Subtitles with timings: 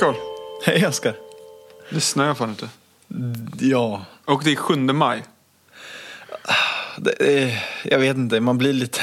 [0.00, 0.14] Hej Carl.
[0.64, 1.14] Hej Oskar.
[1.90, 2.68] Det snöar fan inte.
[3.60, 5.22] Ja, Och det är 7 maj.
[6.98, 9.00] det, är- jag vet inte, man blir lite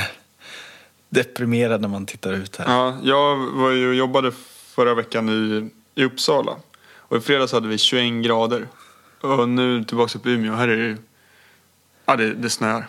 [1.09, 2.65] deprimerad när man tittar ut här.
[2.73, 4.31] Ja, jag var ju och jobbade
[4.75, 5.69] förra veckan i,
[6.01, 6.55] i Uppsala.
[6.97, 8.67] Och i fredags hade vi 21 grader.
[9.21, 10.53] Och nu tillbaka upp i Umeå.
[10.55, 10.97] Här är det
[12.05, 12.87] Ja, det, det snöar.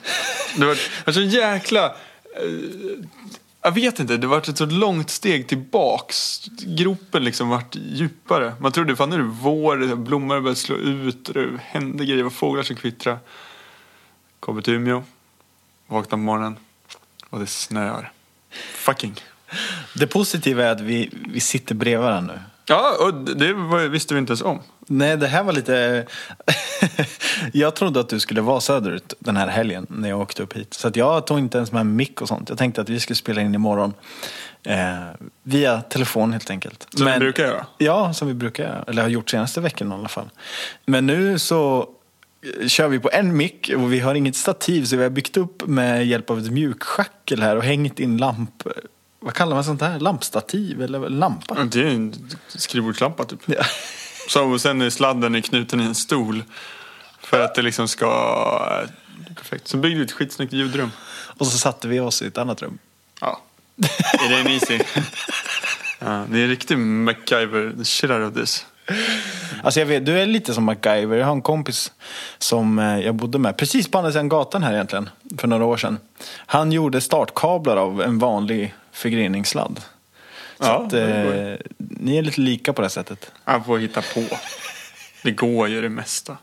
[0.56, 1.96] Det var, det var så jäkla...
[3.66, 6.44] Jag vet inte, det var ett så långt steg tillbaks.
[6.66, 8.54] Gropen liksom vart djupare.
[8.60, 12.30] Man trodde fan nu är det vår, blommor började slå ut, det hände grejer, var
[12.30, 13.18] fåglar som kvittrade.
[14.40, 15.04] Kommer till Umeå,
[15.86, 16.56] vaknar på morgonen
[17.30, 18.12] och det snöar.
[18.74, 19.14] Fucking.
[19.94, 22.40] Det positiva är att vi, vi sitter bredvid varandra nu.
[22.66, 24.60] Ja, och det var, visste vi inte ens om.
[24.86, 26.06] Nej, det här var lite...
[27.52, 30.74] jag trodde att du skulle vara söderut den här helgen när jag åkte upp hit.
[30.74, 32.48] Så jag tog inte ens med mick och sånt.
[32.48, 33.94] Jag tänkte att vi skulle spela in imorgon.
[34.62, 34.96] Eh,
[35.42, 36.86] via telefon helt enkelt.
[36.94, 37.66] Som vi brukar göra.
[37.78, 38.84] Ja, som vi brukar göra.
[38.88, 40.28] Eller har gjort senaste veckan i alla fall.
[40.84, 41.88] Men nu så
[42.60, 45.36] eh, kör vi på en mick och vi har inget stativ så vi har byggt
[45.36, 48.62] upp med hjälp av ett mjukschackel här och hängt in lamp...
[49.20, 49.98] Vad kallar man sånt här?
[49.98, 51.64] Lampstativ eller lampa?
[51.64, 53.40] Det är en skrivbordslampa typ.
[53.46, 53.64] Ja.
[54.26, 56.44] Så, och sen är sladden är knuten i en stol.
[57.20, 58.86] För att det liksom ska...
[59.36, 59.68] Perfekt.
[59.68, 60.90] Så byggde vi ett skitsnyggt ljudrum.
[61.38, 62.78] Och så satte vi oss i ett annat rum.
[63.20, 63.40] Ja.
[64.12, 64.78] Är det easy?
[65.98, 68.66] ja, det är en riktig MacGyver, the shit out of this.
[69.62, 71.16] Alltså jag vet, du är lite som MacGyver.
[71.16, 71.92] Jag har en kompis
[72.38, 75.10] som eh, jag bodde med precis på andra sidan gatan här egentligen.
[75.38, 75.98] För några år sedan.
[76.46, 79.80] Han gjorde startkablar av en vanlig förgreningssladd.
[80.58, 83.32] Så Ja, att, eh, ni är lite lika på det sättet.
[83.44, 84.22] Han får hitta på.
[85.22, 86.36] Det går ju det mesta.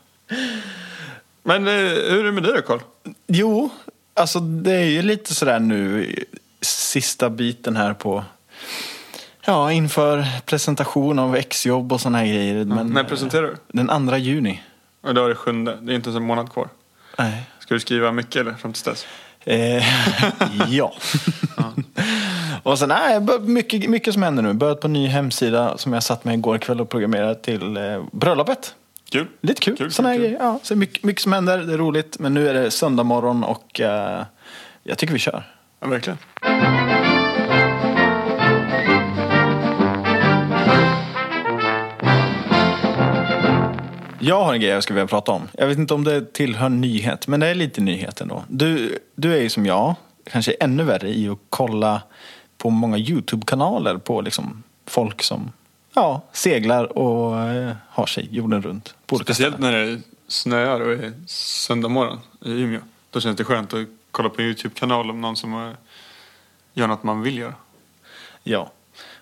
[1.42, 2.80] Men eh, hur är det med dig då Carl?
[3.26, 3.70] Jo,
[4.14, 6.14] alltså det är ju lite sådär nu
[6.60, 8.24] sista biten här på
[9.46, 12.64] Ja, inför presentation av exjobb och sådana här grejer.
[12.64, 13.56] Men, När presenterar du?
[13.68, 14.62] Den andra juni.
[15.00, 15.78] Och idag är det sjunde.
[15.82, 16.68] Det är inte ens en månad kvar.
[17.18, 17.42] Nej.
[17.60, 19.06] Ska du skriva mycket eller fram till dess?
[19.44, 19.84] Eh,
[20.68, 20.94] ja.
[22.64, 24.52] och sen, nej, mycket, mycket som händer nu.
[24.52, 28.02] Börjat på en ny hemsida som jag satt med igår kväll och programmerade till eh,
[28.12, 28.74] bröllopet.
[29.10, 29.26] Kul.
[29.40, 29.76] Lite kul.
[29.76, 30.36] Kul, Såna kul, kul.
[30.40, 32.18] Ja, så mycket, mycket som händer, det är roligt.
[32.18, 34.22] Men nu är det söndag morgon och eh,
[34.82, 35.42] jag tycker vi kör.
[35.80, 36.18] Ja, verkligen.
[44.18, 45.48] Jag har en grej jag skulle vilja prata om.
[45.52, 48.44] Jag vet inte om det tillhör nyhet, men det är lite nyhet ändå.
[48.48, 49.94] Du, du är ju som jag,
[50.30, 52.02] kanske ännu värre i att kolla
[52.58, 55.52] på många YouTube-kanaler på liksom folk som
[55.94, 58.94] ja, seglar och eh, har sig jorden runt.
[59.22, 62.80] Speciellt när det snöar och är söndag morgon i Umeå.
[63.10, 65.72] Då känns det skönt att kolla på en YouTube-kanal om någon som eh,
[66.74, 67.54] gör något man vill göra.
[68.42, 68.70] Ja.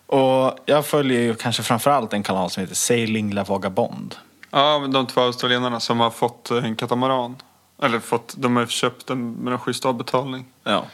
[0.06, 4.14] Och jag följer ju kanske framförallt en kanal som heter Sailing La Vagabond.
[4.50, 7.36] Ja, de två australienarna som har fått eh, en katamaran.
[7.82, 10.44] Eller fått, de har köpt den med en schysst avbetalning.
[10.64, 10.84] Ja.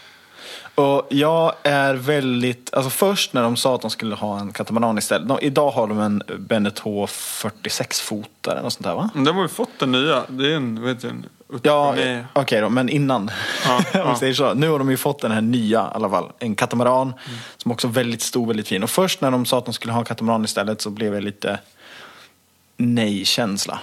[0.75, 4.98] Och jag är väldigt, alltså först när de sa att de skulle ha en katamaran
[4.98, 5.28] istället.
[5.28, 9.10] De, idag har de en Beneteau 46 fotare och sånt där va?
[9.14, 10.22] Men de har ju fått den nya.
[10.28, 11.26] Det är en, vad heter den?
[11.62, 11.94] Ja,
[12.32, 13.31] okej då, men innan.
[13.66, 14.16] Ja, ja.
[14.16, 14.54] säger så.
[14.54, 16.32] Nu har de ju fått den här nya i alla fall.
[16.38, 17.12] En katamaran
[17.56, 18.82] som också är väldigt stor, väldigt fin.
[18.82, 21.22] Och först när de sa att de skulle ha en katamaran istället så blev jag
[21.22, 21.59] lite
[22.76, 23.80] nej-känsla.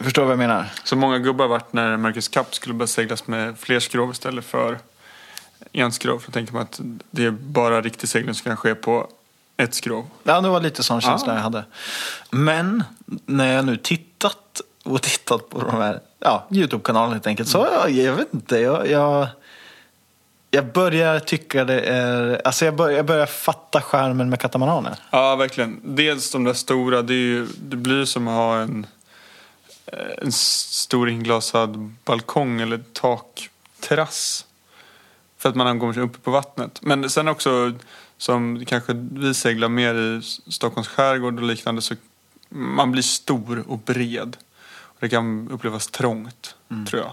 [0.00, 0.72] Förstår du vad jag menar?
[0.84, 4.78] Så många gubbar vart när Marcus Cup skulle börja seglas med fler skrov istället för
[5.72, 6.22] en skrov.
[6.26, 6.80] Då tänker man att
[7.10, 9.08] det är bara riktig segling som kan ske på
[9.56, 10.06] ett skrov.
[10.22, 11.36] Ja, det var lite sån känsla Ah.
[11.36, 11.64] jag hade.
[12.30, 12.84] Men
[13.26, 17.48] när jag nu tittat och tittat på de här ja, YouTube-kanalerna helt enkelt.
[17.48, 19.26] Så jag, jag vet inte, jag, jag,
[20.50, 22.40] jag börjar tycka det är...
[22.44, 24.96] Alltså jag börjar, jag börjar fatta skärmen med katamaraner.
[25.10, 25.80] Ja, verkligen.
[25.84, 28.86] Dels de där stora, det, ju, det blir som att ha en,
[29.86, 34.44] eh, en stor inglasad balkong eller takterrass.
[35.46, 36.78] För att man går uppe på vattnet.
[36.82, 37.72] Men sen också,
[38.18, 40.22] som kanske vi seglar mer i
[40.52, 41.94] Stockholms skärgård och liknande, så
[42.48, 44.36] man blir stor och bred.
[44.68, 46.54] Och det kan upplevas trångt,
[46.88, 47.10] tror jag.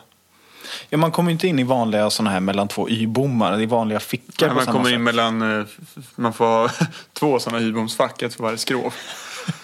[0.90, 4.48] Ja, man kommer inte in i vanliga såna här mellan två y-bommar, i vanliga fickor
[4.48, 4.94] på man kommer sätt.
[4.94, 5.66] in mellan, eh,
[6.16, 6.70] man får ha
[7.14, 8.94] två sådana hybomsfack, ett för varje skrov.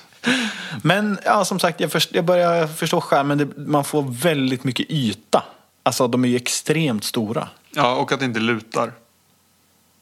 [0.82, 3.38] Men ja, som sagt, jag, först, jag börjar förstå skärmen.
[3.38, 5.44] Det, man får väldigt mycket yta.
[5.84, 7.48] Alltså de är ju extremt stora.
[7.80, 8.94] Ja, och att det inte lutar.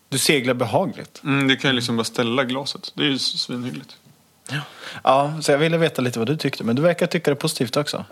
[0.10, 1.22] Du seglar behagligt.
[1.24, 2.92] Mm, det kan ju liksom bara ställa glaset.
[2.96, 3.98] Det är ju svinhyggligt.
[5.04, 6.64] Ja, så jag ville veta lite vad du tyckte.
[6.64, 8.06] Men du verkar tycka det positivt också.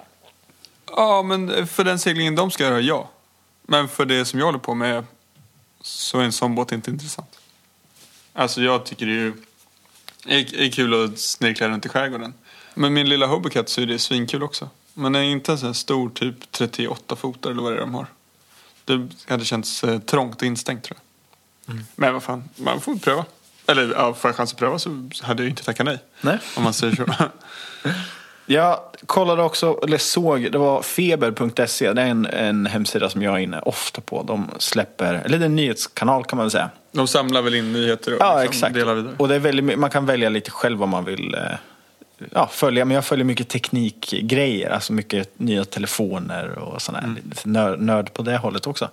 [0.88, 3.10] Ja, men för den seglingen de ska göra, ja.
[3.62, 5.06] Men för det som jag håller på med
[5.82, 7.40] så är en sån båt inte intressant.
[8.34, 9.34] Alltså jag tycker det är ju...
[10.26, 12.34] Det är, är kul att snirkla runt i skärgården.
[12.74, 14.70] Men min lilla hobbykatt så är det svinkul också.
[14.94, 17.82] Men den är inte en sån här stor typ 38 fotare eller vad det är
[17.82, 18.08] de har.
[18.86, 21.78] Det hade känts eh, trångt och instängt tror jag.
[21.96, 23.26] Men vad fan, man får pröva.
[23.68, 26.00] Eller ja, får jag chans att pröva så hade jag inte tackat nej.
[26.22, 26.40] Nej.
[26.58, 27.06] Om man säger så.
[28.48, 31.94] Jag kollade också, eller såg, det var feber.se.
[31.94, 34.24] Det är en, en hemsida som jag är inne ofta på.
[34.24, 36.70] De släpper, eller det är en nyhetskanal kan man väl säga.
[36.92, 38.74] De samlar väl in nyheter och Ja, liksom exakt.
[38.74, 39.14] delar vidare.
[39.18, 41.42] Och det är väldigt, man kan välja lite själv vad man vill eh,
[42.32, 42.86] ja, följa.
[42.86, 47.00] Men jag följer mycket teknikgrejer, alltså mycket nya telefoner och sådär.
[47.00, 47.32] Mm.
[47.46, 48.90] Nörd, nörd på det hållet också.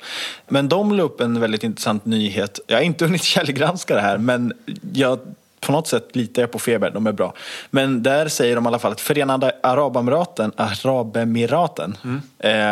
[0.48, 2.60] Men de la upp en väldigt intressant nyhet.
[2.66, 4.52] Jag har inte hunnit källgranska det här, men
[4.92, 5.18] jag
[5.60, 7.34] på något sätt litar jag på Feber, de är bra.
[7.70, 12.20] Men där säger de i alla fall att Förenade Arabemiraten, Arabemiraten Mm.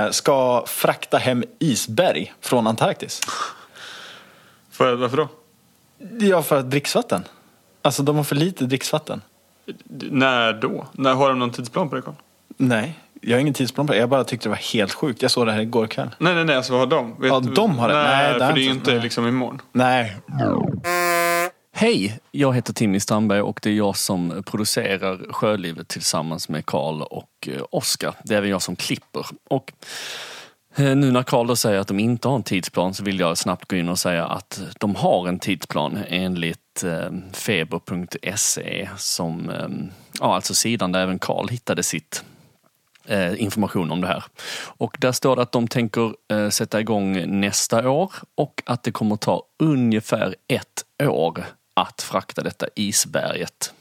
[0.06, 3.20] eh, ska frakta hem isberg från Antarktis.
[4.70, 5.29] För, varför då?
[6.20, 7.25] Ja, för att dricksvatten.
[7.82, 9.23] Alltså de har för lite dricksvatten.
[10.11, 10.87] När då?
[10.93, 12.15] När har de någon tidsplan på det Carl?
[12.57, 13.99] Nej, jag har ingen tidsplan på det.
[13.99, 15.23] Jag bara tyckte det var helt sjukt.
[15.23, 16.11] Jag såg det här igår kväll.
[16.19, 17.21] Nej, nej, nej, alltså vad har de?
[17.21, 17.95] Vet Ja, du- de har det.
[17.95, 19.03] Nej, Nej, det för det är ju inte- nej.
[19.03, 19.62] liksom imorgon.
[19.73, 20.17] Nej.
[21.73, 27.03] Hej, jag heter Timmy Strandberg och det är jag som producerar Sjölivet tillsammans med Karl
[27.03, 28.15] och eh, Oskar.
[28.25, 29.27] Det är även jag som klipper.
[29.51, 29.73] Och
[30.77, 33.39] Eh, nu när Karl då säger att de inte har en tidsplan så vill jag
[33.39, 39.69] snabbt gå in och säga att de har en tidsplan enligt eh, feber.se som, eh,
[40.21, 42.25] ja alltså sidan där även Karl hittade sitt
[43.05, 44.25] eh, information om det här.
[44.67, 48.93] Och där står det att de tänker eh, sätta igång nästa år och att det
[48.93, 51.45] kommer ta ungefär ett år
[51.75, 53.75] att frakta detta isberget.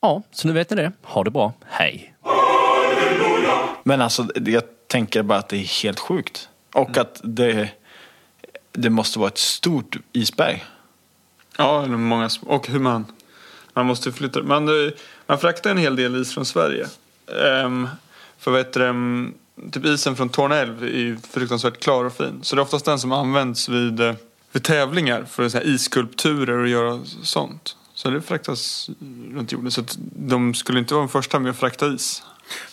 [0.00, 0.92] Ja, så nu vet ni det.
[1.02, 1.52] Ha det bra.
[1.66, 2.14] Hej!
[3.82, 4.62] Men alltså, jag
[4.94, 6.48] tänker bara att det är helt sjukt.
[6.72, 7.68] Och att det,
[8.72, 10.64] det måste vara ett stort isberg.
[11.56, 12.30] Ja, eller många.
[12.42, 13.06] Och hur man...
[13.72, 14.42] Man måste flytta...
[14.42, 14.92] Man, eh,
[15.26, 16.86] man fraktar en hel del is från Sverige.
[17.64, 17.88] Um,
[18.38, 19.34] för vad heter det, um,
[19.72, 22.38] typ isen från Torne älv är ju fruktansvärt klar och fin.
[22.42, 24.14] Så det är oftast den som används vid, eh,
[24.52, 27.76] vid tävlingar för så här isskulpturer och göra sånt.
[27.94, 28.90] Så det fraktas
[29.34, 29.70] runt jorden.
[29.70, 32.22] Så att de skulle inte vara de första med att frakta is.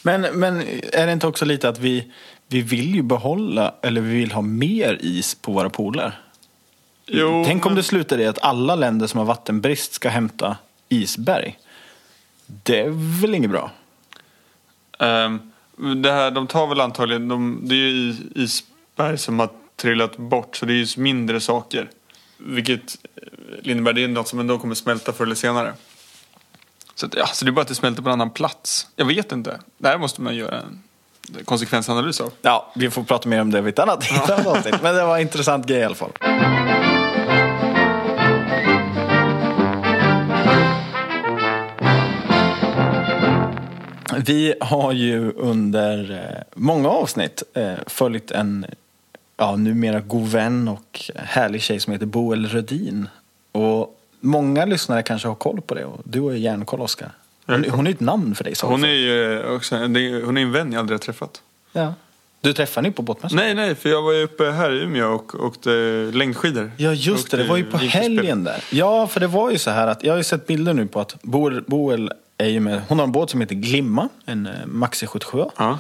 [0.02, 0.62] Men, men
[0.94, 2.12] är det inte också lite att vi,
[2.48, 6.20] vi vill ju behålla, eller vi vill ha mer is på våra pooler?
[7.08, 10.58] Jo, Tänk om men- det slutar i att alla länder som har vattenbrist ska hämta
[10.90, 11.58] isberg.
[12.64, 13.72] Det är väl inget bra?
[15.00, 15.40] Ehm,
[16.04, 20.18] det här, de tar väl antagligen, de, det är ju is- isberg som har trillat
[20.18, 21.90] bort så det är ju mindre saker.
[22.38, 25.74] Vilket eh, innebär det är något som ändå kommer smälta förr eller senare.
[26.96, 28.88] Så, att, ja, så det är bara att det smälter på en annan plats.
[28.96, 29.60] Jag vet inte.
[29.78, 30.84] Det här måste man göra en
[31.46, 32.34] konsekvensanalys av.
[32.42, 34.06] Ja, vi får prata mer om det vid ett annat,
[34.48, 34.82] avsnitt.
[34.82, 36.12] Men det var en intressant grej i alla fall.
[44.26, 48.66] Vi har ju under eh, många avsnitt eh, följt en
[49.38, 53.10] ja, numera god vän och härlig tjej som heter Boel Rödin.
[53.52, 57.12] Och många lyssnare kanske har koll på det och du har ju järnkoll Oskar.
[57.46, 58.56] Hon, hon är ett namn för dig.
[58.56, 61.42] Så Hon är ju eh, också, hon är en vän jag aldrig har träffat.
[61.72, 61.94] ja.
[62.44, 63.36] Du träffade ni på båtmässan?
[63.38, 65.70] Nej, nej, för jag var ju uppe här i Umeå och åkte
[66.14, 66.72] längdskidor.
[66.78, 68.64] Ja just det, det var ju på helgen där.
[68.72, 71.00] Ja, för det var ju så här att jag har ju sett bilder nu på
[71.00, 74.54] att Boel, Boel är ju med, hon har en båt som heter Glimma, en eh,
[74.66, 75.44] Maxi 77.
[75.58, 75.80] Ja.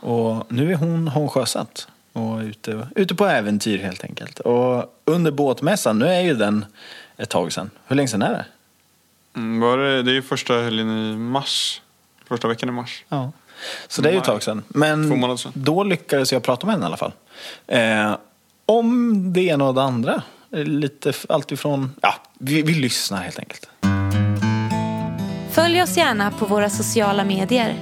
[0.00, 4.40] Och nu är hon, hon sjösatt och ute, ute på äventyr helt enkelt.
[4.40, 6.64] Och under båtmässan, nu är ju den
[7.20, 7.70] ett tag sedan.
[7.86, 8.44] Hur länge sedan är det?
[9.36, 11.82] Mm, var det, det är ju första helgen i mars.
[12.28, 13.04] Första veckan i mars.
[13.08, 13.32] Ja.
[13.88, 14.62] Så det är ju ett tag sedan.
[14.68, 15.52] Men sedan.
[15.54, 17.12] då lyckades jag prata med henne i alla fall.
[17.66, 18.16] Eh,
[18.66, 20.22] om det ena och det andra.
[20.52, 23.68] Eh, Lite allt ifrån, ja, vi, vi lyssnar helt enkelt.
[25.50, 27.74] Följ oss gärna på våra sociala medier.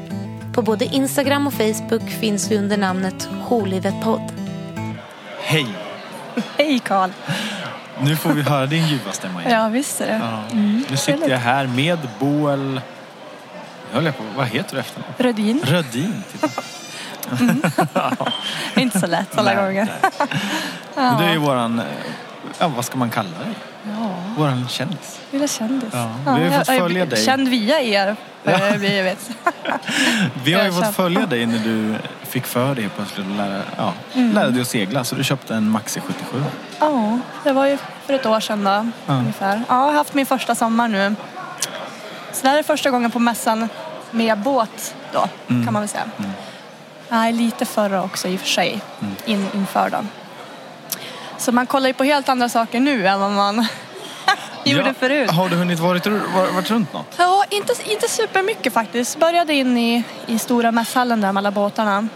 [0.55, 4.33] På både Instagram och Facebook finns vi under namnet Jourlivet podd.
[5.41, 5.67] Hej!
[6.57, 7.11] Hej Karl.
[8.03, 9.61] Nu får vi höra din ljuva stämma igen.
[9.61, 10.21] Ja, visst är det.
[10.23, 10.43] Ja.
[10.91, 12.81] Nu sitter jag här med Boel...
[13.93, 15.13] Jag höll på, vad heter du efternamn?
[15.19, 15.61] Rödin.
[15.65, 16.23] Rödin.
[17.31, 17.47] Det
[18.81, 19.89] är inte så lätt alla Nej, gånger.
[21.19, 21.85] Du är ju våran, eh,
[22.59, 23.55] ja vad ska man kalla dig?
[23.85, 25.21] Ja, Våran kändis.
[25.31, 25.89] lilla kändis.
[25.93, 27.25] Ja, vi har ju fått följa dig.
[27.25, 28.17] Känd via er.
[28.51, 28.59] Ja.
[28.79, 29.31] Vi vet.
[30.45, 33.93] Vi har ju fått följa dig när du fick för dig plötsligt att lära, ja,
[34.15, 34.33] Mm.
[34.33, 35.05] lära dig att segla.
[35.05, 36.43] Så du köpte en Maxi 77.
[36.81, 38.71] Ja, det var ju för ett år sedan då,
[39.07, 39.13] Ja.
[39.15, 39.57] ungefär.
[39.69, 41.15] Ja, jag har haft min första sommar nu.
[42.33, 43.69] Så det här är första gången på mässan
[44.11, 45.65] med båt då, Mm.
[45.65, 46.05] kan man väl säga.
[47.09, 49.15] Nej, lite förra också i och för sig, Mm.
[49.25, 50.09] in, inför den.
[51.39, 53.67] Så man kollar ju på helt andra saker nu än vad man
[54.77, 55.31] gjorde förut.
[55.31, 57.15] Har du hunnit varit, var- varit runt något?
[57.19, 59.19] Ja, inte, inte supermycket faktiskt.
[59.21, 62.09] Började in i, i stora mässhallen där med alla båtarna.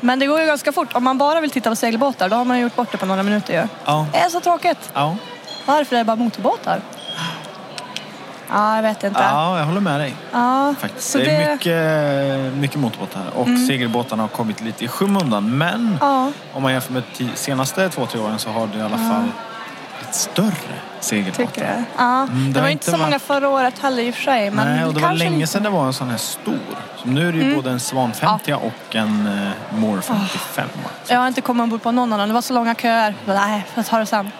[0.00, 0.88] Men det går ju ganska fort.
[0.96, 3.22] Om man bara vill titta på segelbåtar, då har man gjort bort det på några
[3.22, 3.68] minuter ju.
[3.84, 4.06] Ja.
[4.12, 4.90] Det är så tråkigt.
[4.94, 5.16] Ja,
[5.66, 6.80] Varför är det bara motorbåtar?
[8.50, 9.20] Ja, jag vet inte.
[9.20, 10.14] ja jag håller med dig.
[10.32, 11.12] Ja, Faktiskt.
[11.12, 11.52] det är det- Mm.
[12.50, 15.58] mycket, mycket motorbåtar och segelbåtarna har kommit lite i skymundan.
[15.58, 16.30] Men Ja.
[16.52, 19.24] om man jämför med de senaste två, tre åren så har det i alla fall
[20.06, 20.52] lite större
[21.00, 21.46] segelbåtar.
[21.46, 21.82] Tycker du?
[21.98, 22.22] Ja.
[22.22, 24.22] Mm, det det var inte inte så varit- många förra året heller i och för
[24.22, 24.50] sig.
[24.50, 25.46] Men Nej, och det var länge lite.
[25.52, 26.58] sedan det var en sån här stor.
[26.96, 30.68] Så nu är det ju både en Svan 50 och en uh, Moore 55.
[31.08, 32.28] Jag har inte kommit ombord på någon av dem.
[32.28, 33.14] Det var så långa köer.
[33.26, 34.30] Nej, jag tar det sen.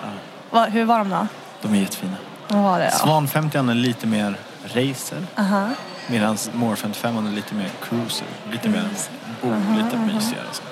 [0.51, 1.27] Va, hur var de då?
[1.63, 2.17] De är jättefina.
[2.49, 2.85] Var det?
[2.85, 2.91] Ja.
[2.91, 4.39] Svan 50 är lite mer
[4.75, 5.27] racer.
[5.39, 5.69] Aha.
[6.07, 8.27] Medan Moore 55 är lite mer cruiser.
[8.53, 8.85] Lite mer
[9.43, 10.45] bo, lite mysigare.
[10.53, 10.63] Så.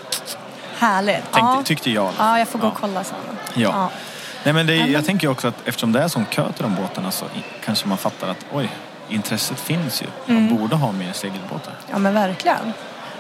[0.79, 1.15] Härligt.
[1.17, 1.63] Tänkte, ja.
[1.65, 2.13] Tyckte jag.
[2.19, 2.71] ja, jag får gå Ja.
[2.71, 3.17] och kolla sen.
[3.55, 3.91] Ja.
[4.45, 6.63] Nej, men det, men- jag tänker ju också att eftersom det är sån kö till
[6.63, 7.25] de båtarna så
[7.65, 8.69] kanske man fattar att oj,
[9.09, 10.07] intresset finns ju.
[10.27, 10.57] Man Mm.
[10.57, 11.73] borde ha mer segelbåtar.
[11.91, 12.73] Ja, men verkligen.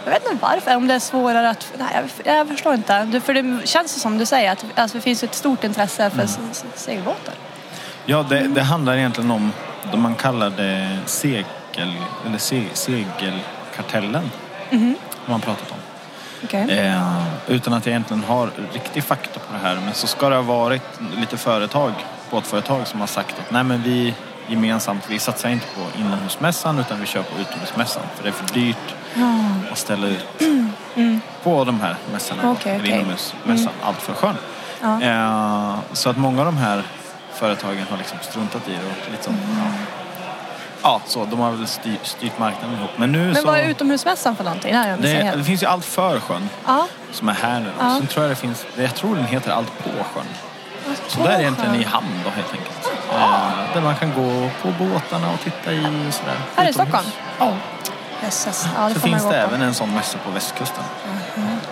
[0.04, 1.72] Jag vet inte varför, om det är svårare att...
[1.78, 3.04] Nej, jag, jag förstår inte.
[3.04, 6.18] Du, för det känns som du säger att alltså, det finns ett stort intresse för
[6.22, 6.28] Mm.
[6.74, 7.34] segelbåtar.
[8.06, 9.52] Ja, det, det handlar egentligen om,
[9.92, 11.44] det man kallar det segel,
[12.26, 14.30] eller se, segelkartellen.
[14.70, 14.94] Mhm.
[15.26, 15.76] Har man pratat om.
[16.44, 16.78] Okej.
[16.78, 19.78] Eh, utan att jag egentligen har riktig fakta på det här.
[19.84, 20.82] Men så ska det ha varit
[21.20, 21.92] lite företag,
[22.30, 24.14] båtföretag som har sagt att nej men vi
[24.46, 28.02] gemensamt, vi satsar inte på inomhusmässan utan vi kör på utomhusmässan.
[28.16, 28.94] För det är för dyrt
[29.72, 30.26] att ställa ut
[31.42, 32.42] på de här mässorna.
[32.42, 32.52] Mm.
[32.52, 32.92] Okej, eller okej.
[32.92, 33.00] Mm.
[33.00, 34.36] inomhusmässan, allt för sjön.
[34.80, 35.02] Ja.
[35.02, 36.82] Eh, så att många av de här
[37.34, 39.40] företagen har liksom struntat i det och Mm.
[39.58, 40.03] ja.
[40.84, 42.90] Ja, så de har väl styr, styrt marknaden ihop.
[42.96, 43.46] Men nu Men så...
[43.46, 44.72] vad är utomhusmässan för någonting?
[44.74, 46.86] Det det, det finns ju allt för sjön Ja.
[47.12, 47.70] som är här nu.
[47.78, 47.96] Ja.
[47.98, 50.24] Sen tror jag det finns, jag tror den heter Allt på sjön.
[51.08, 52.90] Så där är egentligen i hamn då helt enkelt.
[53.12, 56.36] Eh, där man kan gå på båtarna och titta i och sådär.
[56.56, 56.72] Här i.
[56.72, 57.06] Stockholm?
[57.38, 57.52] Ja.
[58.22, 58.66] Jösses.
[58.76, 59.34] Ja, det Så finns det på.
[59.34, 60.84] även en sån mässa på västkusten.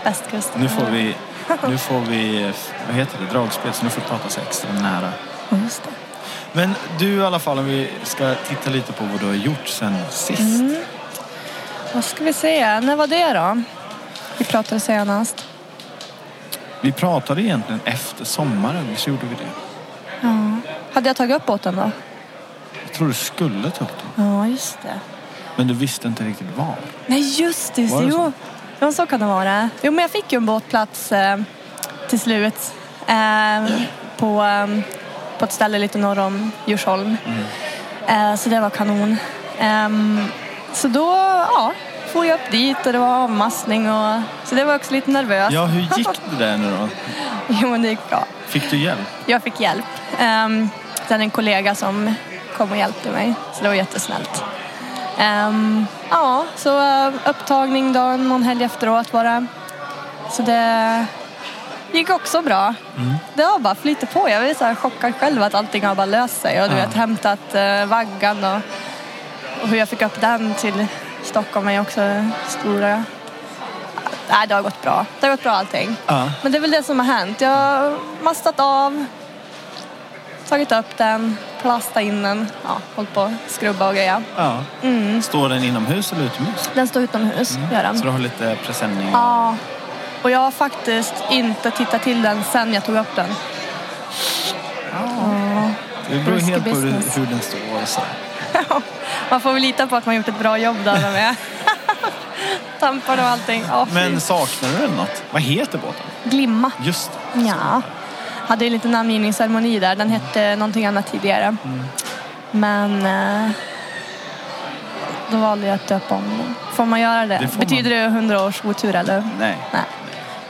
[0.04, 0.60] Västkusten.
[0.60, 1.14] Nu får vi,
[1.68, 2.52] nu får vi,
[2.86, 5.12] vad heter det, dragspel så nu får vi prata så extra nära.
[5.48, 5.90] Ja, Just det.
[6.52, 9.68] Men du i alla fall om vi ska titta lite på vad du har gjort
[9.68, 10.40] sen sist.
[10.40, 10.76] Mm.
[11.94, 12.80] Vad ska vi se?
[12.80, 13.62] När var det då?
[14.38, 15.46] Vi pratade senast.
[16.80, 19.50] Vi pratade egentligen efter sommaren, visst gjorde vi det?
[20.20, 20.56] Ja.
[20.92, 21.90] Hade jag tagit upp båten då?
[22.86, 25.00] Jag tror du skulle ta upp den, Ja, just det.
[25.56, 26.74] men du visste inte riktigt var.
[27.06, 27.86] Nej, just det.
[27.86, 28.14] Var det jo.
[28.16, 28.32] så?
[28.78, 29.68] Ja, så kan det vara.
[29.82, 31.40] Jo, men jag fick ju en båtplats eh,
[32.08, 32.72] till slut.
[33.06, 33.64] Eh,
[34.16, 34.66] på, eh,
[35.42, 37.16] på ett ställe lite norr om Djursholm.
[38.06, 39.16] Eh, så det var kanon.
[39.58, 40.24] Ehm,
[40.72, 41.06] så då,
[41.54, 41.72] ja,
[42.12, 45.52] får jag upp dit och det var avmassning och så det var också lite nervöst.
[45.52, 46.88] Ja, hur gick det där nu då?
[47.48, 48.24] Jo, men det gick bra.
[48.46, 49.08] Fick du hjälp?
[49.26, 49.84] Jag fick hjälp.
[50.20, 50.70] Um,
[51.08, 52.14] sen en kollega som
[52.56, 53.34] kom och hjälpte mig.
[53.54, 54.44] Så det var jättesnällt.
[55.18, 59.46] Ehm, ja, så eh, upptagning dagen, någon helg efteråt var det.
[60.30, 61.06] Så det
[61.98, 62.74] gick också bra.
[63.34, 64.28] Det har bara flyttat på.
[64.28, 66.62] Jag är så här chockad själv att allting har bara löst sig.
[66.62, 66.84] Och du Ja.
[66.86, 68.60] vet, hämtat uh, vaggan och,
[69.62, 70.86] och hur jag fick upp den till
[71.22, 73.04] Stockholm är också stora.
[74.30, 75.06] Nej, det har gått bra.
[75.20, 75.96] Det har gått bra allting.
[76.06, 76.30] Ja.
[76.42, 77.40] Men det är väl det som har hänt.
[77.40, 79.04] Jag har mastat av,
[80.48, 84.22] tagit upp den, plastat in den, ja, hållit på att skrubba och greja.
[84.36, 84.58] ja.
[84.82, 85.22] Mm.
[85.22, 86.70] Står den inomhus eller utomhus?
[86.74, 87.98] Den står utomhus, gör den.
[87.98, 89.08] Så du har lite presenning?
[89.12, 89.56] Ja,
[90.22, 93.28] och jag har faktiskt inte tittat till den sen jag tog upp den.
[94.92, 95.70] Ja.
[96.10, 97.18] Det beror helt på hur, business.
[97.18, 98.00] hur den står och så.
[99.30, 101.34] Man får väl lita på att man gjort ett bra jobb där med.
[102.80, 103.62] Tampar och allting.
[103.62, 103.94] Fy.
[103.94, 105.22] Men saknar du den något?
[105.30, 106.02] Vad heter båten?
[106.24, 106.70] Glimma.
[106.82, 107.40] Just det.
[107.40, 107.82] Ja.
[108.46, 109.96] Hade ju lite namngivningsceremoni där.
[109.96, 111.56] Den hette någonting annat tidigare.
[112.50, 113.50] Men eh,
[115.30, 116.54] då valde jag att döpa om den.
[116.72, 117.38] Får man göra det?
[117.38, 119.28] Det Betyder det 100 års otur eller?
[119.38, 119.56] Nej.
[119.72, 119.82] Nej.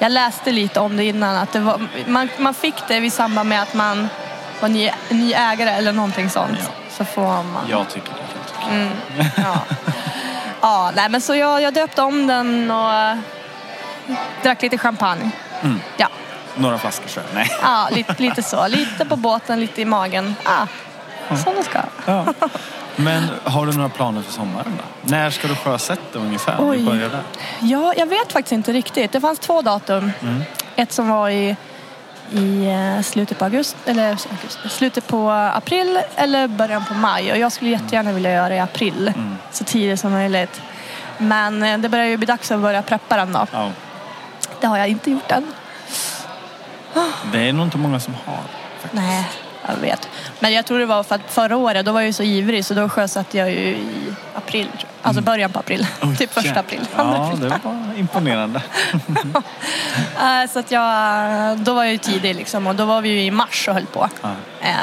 [0.03, 1.37] Jag läste lite om det innan.
[1.37, 4.09] Att det var, man, man fick det i samband med att man
[4.61, 6.59] var ny, ny ägare eller någonting sånt.
[6.59, 6.67] Ja.
[6.91, 7.65] Så får man...
[7.69, 8.75] Jag tycker det.
[8.75, 8.89] Mm,
[9.37, 9.59] ja.
[10.61, 13.17] ja, nej men så jag, jag döpte om den och eh,
[14.43, 15.31] drack lite champagne.
[15.63, 15.81] Mm.
[15.97, 16.09] Ja.
[16.57, 17.21] Några flaskor så.
[17.35, 17.51] Nej.
[17.63, 18.69] Ja, lite, lite så.
[18.69, 20.35] Lite på båten, lite i magen.
[20.45, 20.67] Ah,
[21.37, 21.81] som det ska.
[22.07, 22.27] Ja.
[22.97, 25.11] Men har du några planer för sommaren då?
[25.11, 26.57] När ska du sjösätta ungefär?
[26.59, 27.11] Oj.
[27.61, 29.13] Ja, jag vet faktiskt inte riktigt.
[29.13, 30.13] Det fanns två datum.
[30.23, 30.43] Mm.
[30.77, 31.57] Ett som var i,
[32.31, 37.33] i eh, slutet på augusti, eller augusti, slutet på april eller början på maj.
[37.33, 39.13] Och jag skulle jättegärna vilja göra det i april.
[39.17, 39.37] Mm.
[39.53, 40.63] Så tidigt som möjligt.
[41.19, 43.47] Men eh, det börjar ju bli dags att börja preppa den då.
[43.53, 43.71] Ja.
[44.61, 45.47] Det har jag inte gjort än.
[47.33, 48.41] Det är nog inte många som har.
[48.81, 48.95] Faktiskt.
[49.03, 49.29] Nej,
[49.69, 50.09] jag vet.
[50.41, 52.65] Men jag tror det var för att förra året, då var jag ju så ivrig
[52.65, 53.87] så då sjösatte jag ju i
[54.35, 54.69] april.
[55.03, 55.87] Alltså början på april.
[56.19, 56.81] typ första april.
[56.97, 58.63] Ja, det var imponerande.
[60.21, 63.23] Eh, Så att jag, då var jag ju tidig liksom och då var vi ju
[63.25, 64.09] i mars och höll på.
[64.23, 64.29] Ja.
[64.61, 64.75] Eh,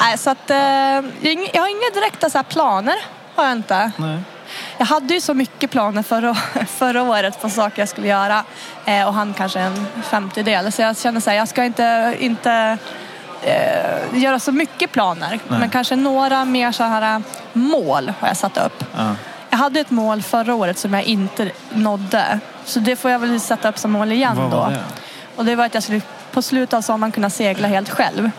[0.00, 2.94] nej, så att, eh, jag har inga- jag har inga direkta så här planer.
[3.34, 3.90] Har jag inte.
[3.96, 4.18] Nej.
[4.78, 6.34] Jag hade ju så mycket planer förra,
[6.68, 8.44] förra året på saker jag skulle göra
[8.84, 10.72] eh, och han kanske en femtedel.
[10.72, 12.78] Så jag känner så här, jag ska inte, inte
[13.42, 15.40] eh, göra så mycket planer.
[15.48, 17.22] Men kanske några mer så här
[17.52, 18.84] mål har jag satt upp.
[18.96, 19.14] Ja.
[19.50, 22.38] Jag hade ett mål förra året som jag inte nådde.
[22.64, 24.56] Så det får jag väl sätta upp som mål igen Vad då.
[24.56, 24.78] var det?
[25.36, 26.00] Och det var att jag skulle
[26.32, 28.30] på slutet av sommaren kunna segla helt själv.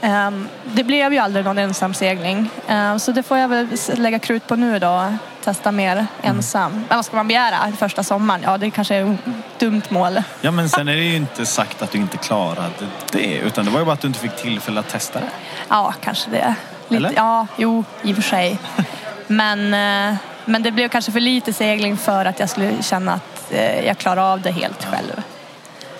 [0.00, 2.50] Ehm, det blev ju aldrig någon ensamsegling.
[2.68, 5.14] Ehm, så det får jag väl lägga krut på nu då.
[5.50, 6.72] Testa mer ensam.
[6.72, 8.40] Men vad ska man begära första sommaren?
[8.44, 9.18] Ja, det kanske är ett
[9.58, 10.22] dumt mål.
[10.40, 13.38] Ja, men sen är det ju inte sagt att du inte klarade det.
[13.38, 15.28] Utan det var ju bara att du inte fick tillfälle att testa det.
[15.68, 16.54] Ja, kanske det.
[16.88, 17.00] Eller?
[17.00, 18.58] Lite, ja, jo, i och för sig.
[19.26, 23.52] Men, eh, men det blev kanske för lite segling för att jag skulle känna att
[23.52, 25.22] eh, jag klarar av det helt själv.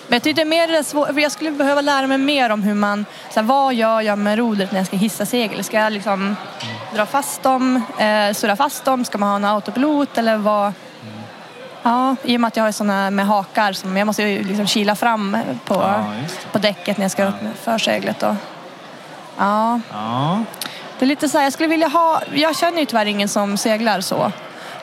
[0.07, 2.63] Men jag tyckte mer det är svårt, för jag skulle behöva lära mig mer om
[2.63, 5.63] hur man, så här, vad gör jag med rodret när jag ska hissa segel?
[5.63, 6.35] Ska jag liksom
[6.93, 9.05] dra fast dem, eh, surra fast dem?
[9.05, 10.73] Ska man ha en autopilot eller vad?
[11.83, 14.67] Ja, i och med att jag har sådana med hakar som jag måste ju liksom
[14.67, 16.05] kila fram på, Ja,
[16.51, 18.19] på däcket när jag ska upp med förseglet.
[18.19, 18.35] Då.
[19.37, 20.43] Ja, Ja.
[20.99, 23.57] det är lite så här, jag skulle vilja ha, jag känner ju tyvärr ingen som
[23.57, 24.31] seglar så.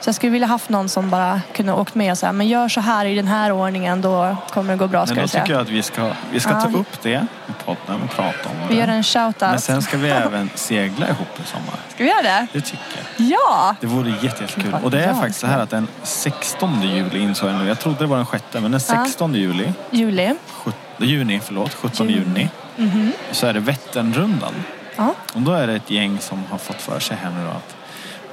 [0.01, 2.69] Så jag skulle vilja haft någon som bara kunde åkt med och säga, men gör
[2.69, 5.53] så här i den här ordningen, då kommer det gå bra ska Men då tycker
[5.53, 6.61] jag att vi ska, vi ska Ja.
[6.61, 8.75] ta upp det i podden och prata om det.
[8.75, 9.51] Vi gör en shout-out.
[9.51, 11.75] Men sen ska vi även segla ihop i sommar.
[11.95, 12.47] Ska vi göra det?
[12.53, 12.85] Det tycker
[13.17, 13.27] jag.
[13.31, 13.77] Ja!
[13.81, 14.77] Det vore jätte- jättekul.
[14.83, 17.69] Och det är Ja, faktiskt så här att den 16 juli insåg jag nu.
[17.69, 20.35] Jag trodde det var den sjätte, men den 16 juli, Juli.
[20.53, 22.49] sjut- juni, förlåt, 17 Juni.
[22.77, 24.53] juni, så är det Vätternrundan.
[24.97, 25.15] Ja.
[25.35, 27.77] Och då är det ett gäng som har fått för sig här nu då att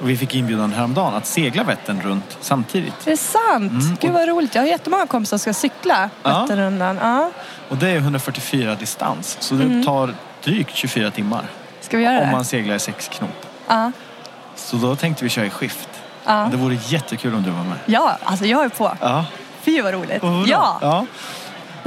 [0.00, 2.94] och vi fick inbjudan häromdagen att segla Vättern runt samtidigt.
[3.04, 3.72] Det är sant.
[3.82, 4.54] Mm, Gud vad roligt.
[4.54, 6.10] Jag har jättemånga kompisar som ska cykla.
[6.22, 6.98] Vätternrundan.
[7.02, 7.30] Ja.
[7.68, 9.36] Och det är 144 distans.
[9.40, 9.84] Så det Mm.
[9.84, 11.44] tar drygt 24 timmar
[11.80, 13.46] Ska vi göra om man seglar i sex knop.
[13.68, 13.92] Ja.
[14.56, 15.88] Så då tänkte vi köra i skift.
[16.24, 16.48] Ja.
[16.50, 17.78] Det vore jättekul om du var med.
[17.86, 18.96] ja, alltså jag är på.
[19.00, 19.24] Ja.
[19.62, 20.22] Fy vad roligt.
[20.46, 21.06] Ja, ja.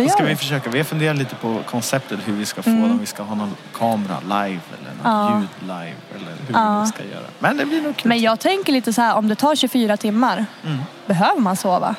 [0.03, 0.35] Gör ska vi.
[0.35, 0.69] försöka.
[0.69, 2.89] Vi har funderat lite på konceptet hur vi ska få Mm.
[2.89, 2.99] dem.
[2.99, 5.39] Vi ska ha någon kamera live eller något Ja.
[5.39, 6.81] ljud live eller hur Ja.
[6.81, 7.25] vi ska göra.
[7.39, 8.09] Men det blir nog kul.
[8.09, 10.77] Men jag tänker lite så här, om det tar 24 timmar, Mm.
[11.05, 11.95] behöver man sova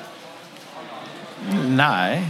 [1.66, 2.22] Nej.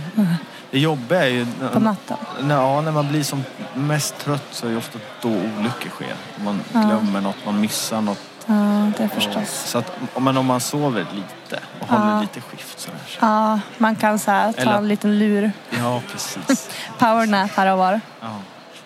[0.71, 1.47] Det jobbiga är ju...
[1.73, 2.17] på natten?
[2.49, 6.15] Ja, när man blir som mest trött så är det ofta då olyckor sker.
[6.45, 6.81] Man Ja.
[6.81, 8.40] glömmer något, man missar något.
[8.51, 9.49] Ja, det förstås.
[9.51, 12.21] Så att, men om man sover lite och håller Ja.
[12.21, 12.99] lite skift så här.
[13.09, 15.53] så- Ja, man kan så här, ta Eller- en liten lur.
[15.71, 16.69] Ja, precis.
[16.99, 18.01] Powernap här och var.
[18.21, 18.29] Ja.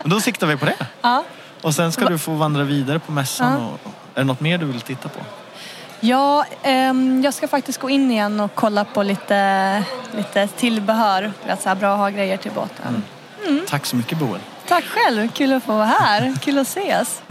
[0.03, 0.77] Men då siktar vi på det.
[1.03, 1.25] Ja.
[1.63, 3.53] Och sen ska du få vandra vidare på mässan.
[3.63, 3.69] Ja.
[3.83, 5.21] Och, är det något mer du vill titta på?
[6.01, 9.85] Ja, ehm, jag ska faktiskt gå in igen och kolla på lite,
[10.17, 11.33] lite tillbehör.
[11.47, 13.03] Vet, så här, bra att ha grejer till båten.
[13.47, 13.65] Mm.
[13.69, 14.41] Tack så mycket Boel.
[14.69, 16.35] Tack själv, kul att få vara här.
[16.41, 17.23] Kul att ses.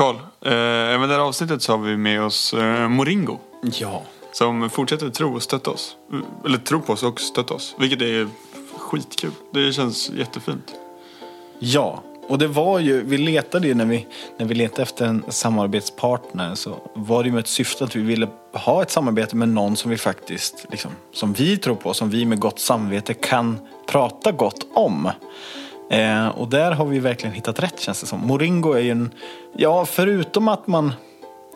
[0.00, 3.38] Karl, eh, även i det här avsnittet så har vi med oss eh, Moringo.
[3.62, 4.02] Ja.
[4.32, 5.96] Som fortsätter tro och stötta oss.
[6.44, 7.74] Eller tro på oss och stötta oss.
[7.78, 8.28] Vilket är
[8.78, 9.30] skitkul.
[9.52, 10.74] Det känns jättefint.
[11.58, 14.06] Ja, och det var ju, vi letade ju när vi,
[14.38, 18.00] när vi letade efter en samarbetspartner så var det ju med ett syfte att vi
[18.00, 22.10] ville ha ett samarbete med någon som vi faktiskt, liksom, som vi tror på, som
[22.10, 25.10] vi med gott samvete kan prata gott om.
[25.90, 28.20] Eh, och där har vi verkligen hittat rätt känns det som.
[28.20, 29.10] Moringo är ju en,
[29.56, 30.92] ja förutom att man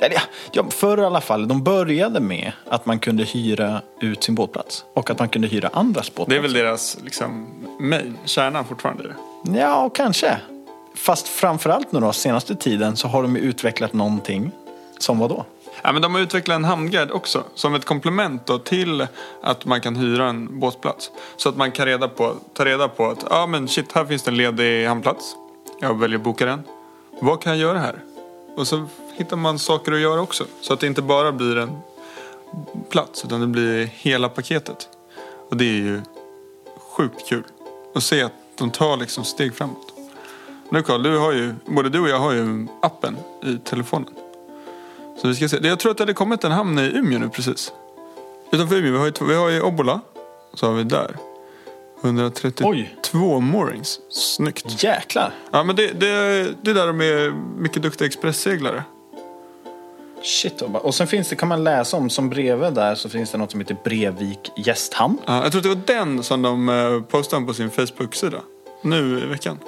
[0.00, 1.48] eller ja, förr i alla fall.
[1.48, 4.84] De började med att man kunde hyra ut sin båtplats.
[4.94, 6.30] Och att man kunde hyra andras båtplatser.
[6.30, 7.46] Det är väl deras liksom,
[7.80, 9.14] main, kärnan fortfarande.
[9.54, 10.40] Ja, kanske.
[10.94, 14.50] Fast framförallt nu då, senaste tiden så har de ju utvecklat någonting
[14.98, 15.44] som vad då?
[15.82, 17.44] Ja, men de har utvecklat en hamnguide också.
[17.54, 19.06] Som ett komplement då till
[19.42, 21.10] att man kan hyra en båtplats.
[21.36, 24.22] Så att man kan reda på, ta reda på att ja men shit, här finns
[24.22, 25.36] det en ledig hamnplats.
[25.80, 26.62] Jag väljer att boka den.
[27.20, 27.98] Vad kan jag göra här?
[28.56, 30.44] Och så hittar man saker att göra också.
[30.60, 31.78] Så att det inte bara blir en
[32.90, 34.88] plats utan det blir hela paketet.
[35.50, 36.02] Och det är ju
[36.96, 37.44] sjukt kul
[37.94, 39.92] att se att de tar liksom steg framåt.
[40.68, 44.08] Nu Carl, du har ju, både du och jag har ju appen i telefonen.
[45.20, 45.58] Så vi ska se.
[45.62, 47.72] Jag tror att det hade kommit en hamn i Umeå nu precis.
[48.52, 50.00] Utanför Umeå, vi har ju, vi har ju Obbola.
[50.54, 51.16] Så har vi där.
[52.04, 53.40] 132 Oj.
[53.40, 54.00] moorings.
[54.10, 54.82] Snyggt.
[54.82, 55.34] Jäklar.
[55.50, 56.06] Ja men det, det,
[56.62, 58.84] det är där de är mycket duktiga expressseglare.
[60.22, 60.62] Shit.
[60.62, 63.50] Och sen finns det, kan man läsa om, som bredvid där så finns det något
[63.50, 65.18] som heter Brevik gästhamn.
[65.26, 68.40] Ja, jag tror det var den som de eh, postade på sin Facebook-sida.
[68.82, 69.58] Nu i veckan.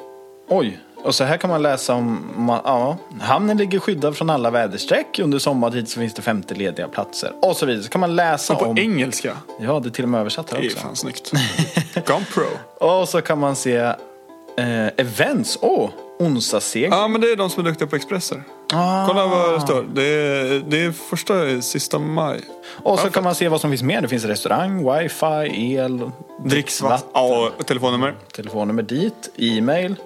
[0.49, 0.79] Oj.
[1.07, 5.19] Och så här kan man läsa om, ja, hamnen ligger skyddad från alla väderstreck.
[5.19, 7.33] Under sommartid så finns det 50 lediga platser.
[7.43, 7.83] Och så vidare.
[7.83, 8.79] Så kan man läsa Och på om...
[8.79, 9.37] engelska.
[9.61, 10.79] Ja, det är till och med översatt här Det är också.
[10.79, 11.33] fan snyggt.
[12.07, 12.89] Gone pro.
[12.89, 15.59] Och så kan man se eh, events.
[15.61, 16.93] Åh, oh, onsdagsseg.
[16.93, 18.43] Ja, men det är de som är duktiga på Expresser.
[18.73, 19.07] Ah.
[19.07, 19.85] Kolla vad det står.
[19.95, 22.41] Det är, det är första sista maj.
[22.83, 24.01] Och så kan man se vad som finns mer.
[24.01, 26.11] Det finns restaurang, wifi, el,
[26.45, 27.09] Dricksvatten.
[27.13, 28.15] Ja, och telefonnummer.
[28.33, 29.97] telefonnummer dit, e-mail.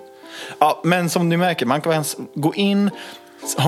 [0.59, 2.91] Ja, men som ni märker, man kan gå in,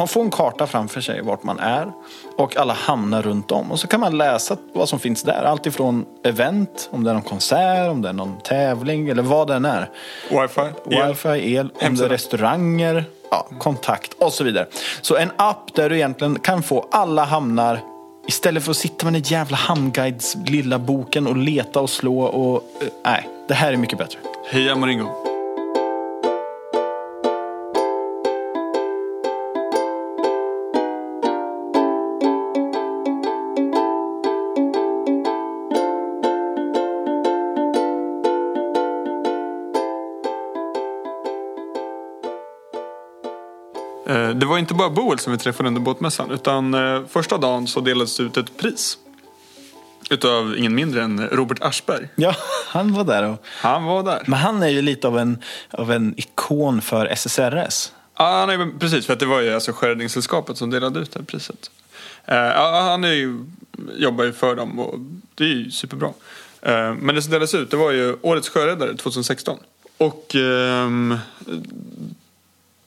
[0.09, 1.93] få en karta framför sig vart man är
[2.37, 3.73] och alla hamnar runt om.
[3.73, 5.45] Och så kan man läsa vad som finns där.
[5.45, 9.49] Allt ifrån event, om det är någon konsert, om det är någon tävling eller vad
[9.49, 9.91] det än är.
[10.31, 10.61] Wifi.
[10.91, 11.09] el.
[11.09, 14.67] Wifi, el, om det är restauranger, ja, kontakt och så vidare.
[15.01, 17.81] Så en app där du egentligen kan få alla hamnar
[18.27, 22.65] Istället för att sitta med den jävla hamnguides lilla boken och leta och slå och...
[22.81, 24.19] eh, Nej, det här är mycket bättre.
[24.51, 25.32] Heja Moringo.
[44.13, 47.81] Det var inte bara Boel som vi träffade under båtmässan utan eh, första dagen så
[47.81, 48.99] delades det ut ett pris.
[50.11, 52.09] Utav ingen mindre än Robert Aschberg.
[52.17, 52.35] Ja,
[52.69, 53.23] han var där.
[53.23, 53.45] Och...
[53.45, 54.23] Han var där.
[54.27, 57.93] Men han är ju lite av en, av en ikon för SSRS.
[58.19, 61.27] Ja, är, precis, för att det var ju alltså Sjöräddningssällskapet som delade ut det här
[61.27, 61.71] priset.
[62.25, 63.45] Eh, ja, han är ju,
[63.97, 64.99] jobbar ju för dem och
[65.35, 66.13] det är ju superbra.
[66.63, 69.59] Eh, men det som delades ut det var ju Årets sjöräddare 2016.
[69.99, 71.19] Och ehm,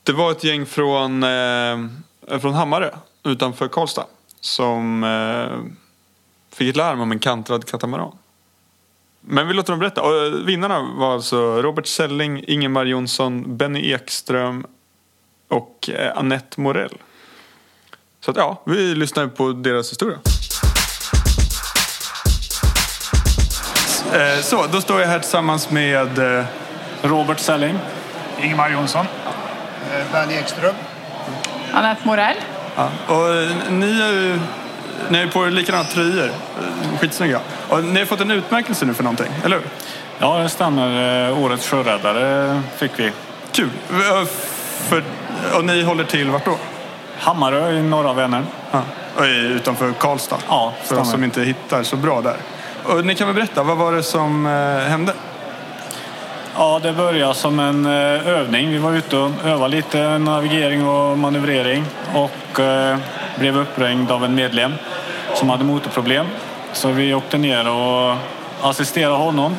[0.06, 2.90] det var ett gäng från, eh, från Hammarö
[3.24, 4.06] utanför Karlstad
[4.40, 5.74] som eh,
[6.58, 8.12] fick ett larm om en kantrad katamaran.
[9.22, 10.02] Men vi låter dem berätta.
[10.02, 14.66] Och eh, vinnarna var alltså Robert Selling, Ingemar Jonsson, Benny Ekström
[15.48, 16.98] och eh, Annette Morell.
[18.20, 20.18] Så att ja, vi lyssnar på deras historia.
[24.14, 26.46] Eh, så, då står jag här tillsammans med eh,
[27.02, 27.80] Robert Selling.
[28.42, 29.06] Ingemar Jonsson.
[30.12, 30.76] Benny Ekström.
[31.74, 32.36] Anette Morell.
[32.76, 34.40] Ja, och eh, ni är ju
[35.10, 36.26] ni är på likadana tröjor.
[36.26, 37.40] Eh, Skitsnygga.
[37.70, 39.66] Och ni har fått en utmärkelse nu för någonting, eller hur?
[40.20, 41.28] Ja, det stämmer.
[41.30, 43.12] Eh, Årets sjöräddare fick vi.
[43.52, 43.70] Kul.
[43.92, 44.26] Eh,
[44.90, 45.04] För,
[45.58, 46.58] och ni håller till vart då?
[47.20, 48.46] Hammarö i norra Vänern.
[48.72, 48.82] Ja.
[49.18, 50.38] Och utanför Karlstad.
[50.50, 51.02] Ja, För stämmer.
[51.02, 52.36] oss som inte hittar så bra där.
[52.84, 54.52] Och ni kan väl berätta, vad var det som eh,
[54.90, 55.14] hände?
[56.58, 58.70] Ja, det började som en eh, övning.
[58.70, 62.98] Vi var ute och övade lite navigering och manövrering och eh,
[63.40, 64.74] blev uppringd av en medlem
[65.34, 66.26] som hade motorproblem.
[66.74, 68.16] Så vi åkte ner och
[68.62, 69.58] assisterade honom.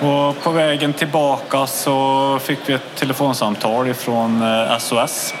[0.00, 5.34] Och på vägen tillbaka så fick vi ett telefonsamtal ifrån eh, SOS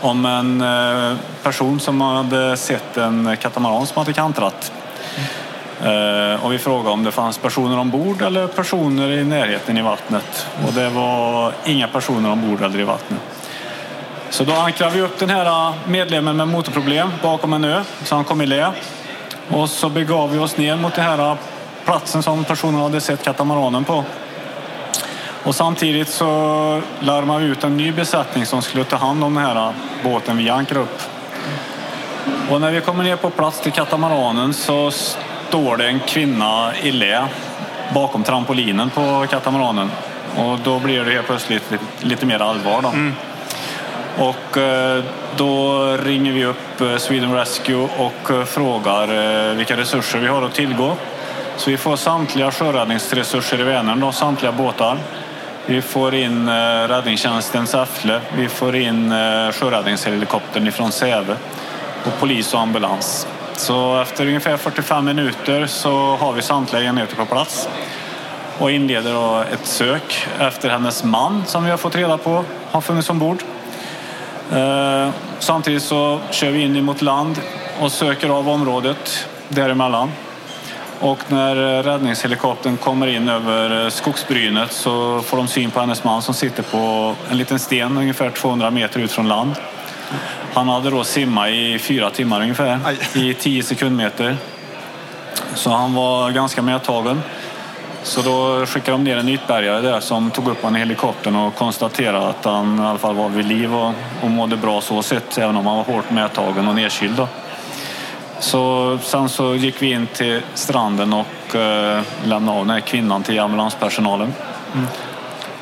[0.00, 0.64] om en
[1.42, 4.72] person som hade sett en katamaran som hade kantrat.
[5.84, 10.46] Eh, och vi frågade om det fanns personer ombord eller personer i närheten i vattnet.
[10.66, 13.20] Och det var inga personer ombord eller i vattnet.
[14.30, 18.14] Så då ankrade vi upp den här eh, medlemmen med motorproblem bakom en ö, så
[18.14, 18.72] han kom i lä.
[19.48, 21.36] Och så begav vi oss ner mot den här eh,
[21.84, 24.04] platsen som personen hade sett katamaranen på.
[25.44, 26.26] Och samtidigt så
[27.00, 29.72] larmade vi ut en ny besättning som skulle ta hand om den här eh,
[30.04, 31.02] båten vi ankrade upp.
[32.50, 34.90] Och när vi kommer ner på plats till katamaranen så
[35.50, 37.28] står det en kvinna i lä
[37.94, 39.90] bakom trampolinen på katamaranen.
[40.36, 42.82] Och då blir det helt plötsligt lite, lite mer allvar.
[42.82, 42.92] Då.
[44.24, 45.04] Och eh,
[45.36, 50.54] då ringer vi upp eh, Sweden Rescue och eh, frågar vilka resurser vi har att
[50.54, 50.96] tillgå.
[51.56, 54.98] Så vi får samtliga sjöräddningsresurser i Vänern, då, samtliga båtar.
[55.66, 56.48] Vi får in
[56.88, 59.10] räddningstjänsten Säffle, vi får in
[59.52, 61.36] sjöräddningshelikoptern ifrån Säve
[62.04, 63.26] och polis och ambulans.
[63.60, 67.68] Så efter ungefär 45 minuter så har vi samtliga enheter på plats
[68.58, 72.80] och inleder då ett sök efter hennes man som vi har fått reda på har
[72.80, 73.42] funnits ombord.
[74.52, 77.40] Eh, Samtidigt så kör vi in mot land
[77.80, 80.10] och söker av området däremellan.
[81.00, 86.22] Och när räddningshelikoptern kommer in över eh, skogsbrynet så får de syn på hennes man
[86.22, 89.54] som sitter på en liten sten ungefär 200 meter ut från land.
[90.54, 93.30] Han hade då simmat i fyra timmar ungefär, Aj.
[93.30, 94.36] i 10 sekundmeter.
[95.54, 97.22] Så han var ganska medtagen.
[98.02, 101.54] Så då skickade de ner en ytbärgare där som tog upp honom i helikoptern och
[101.54, 103.92] konstaterade att han i alla fall var vid liv och,
[104.22, 107.16] och mådde bra så sett, även om han var hårt medtagen och nedkyld.
[107.16, 107.28] Då.
[108.40, 113.22] Så sen så gick vi in till stranden och eh, lämnade av den här kvinnan
[113.22, 114.34] till ambulanspersonalen.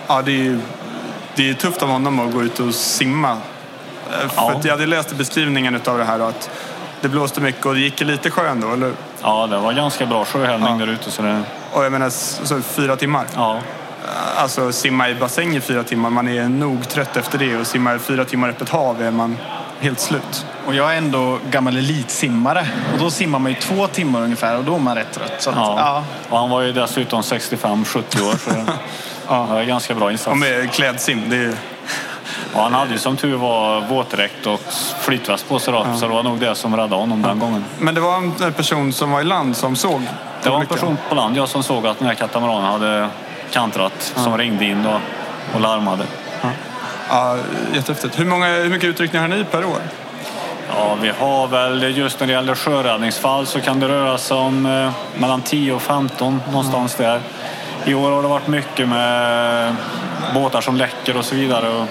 [0.07, 0.59] Ja, det är
[1.39, 3.37] det är tufft av honom att gå ut och simma.
[4.13, 4.53] Eh, För Ja.
[4.53, 6.51] att jag hade läst beskrivningen av det här att
[7.01, 8.73] det blåste mycket och det gick lite sjö ändå.
[8.73, 8.93] Eller?
[9.23, 10.87] Ja, det var ganska bra sjöhällning Ja.
[10.87, 11.11] där ute.
[11.11, 11.43] Så det,
[11.73, 13.27] Och jag menar, så fyra timmar.
[13.35, 13.59] ja.
[14.37, 17.57] Alltså simma i bassäng i fyra timmar, man är nog trött efter det.
[17.57, 19.37] Och simma i fyra timmar öppet hav är man
[19.81, 20.47] helt slut.
[20.67, 22.67] Och jag är ändå gammal elitsimmare.
[22.93, 25.35] Och då simmar man ju två timmar ungefär och då är man rätt trött.
[25.39, 25.75] Så att, Ja.
[25.79, 26.05] ja.
[26.29, 28.37] Och han var ju dessutom 65-70 år.
[28.45, 28.65] Så det,
[29.29, 29.47] ja.
[29.49, 30.27] det var en ganska bra insats.
[30.33, 31.55] Och med klädsim, det är
[32.55, 34.61] Och han hade ju som tur var våtdräkt och
[35.01, 37.65] flytväst på sig då, så det var nog det som räddade honom den gången.
[37.79, 40.03] Men det var en person som var i land som såg
[40.43, 43.09] Det var en person på land jag som såg att den här katamaranen hade
[43.51, 45.01] kantrat som ringde in då
[45.55, 46.05] och larmade.
[47.11, 47.37] Ja,
[47.75, 48.19] jättehäftigt.
[48.19, 49.81] Hur, många, hur mycket utryckningar har ni per år?
[50.75, 54.67] Ja, vi har väl just när det gäller sjöräddningsfall så kan det röra sig om
[54.67, 57.21] eh, mellan 10 och 15 någonstans där.
[57.85, 59.77] I år har det varit mycket med
[60.35, 61.69] båtar som läcker och så vidare.
[61.69, 61.87] Och,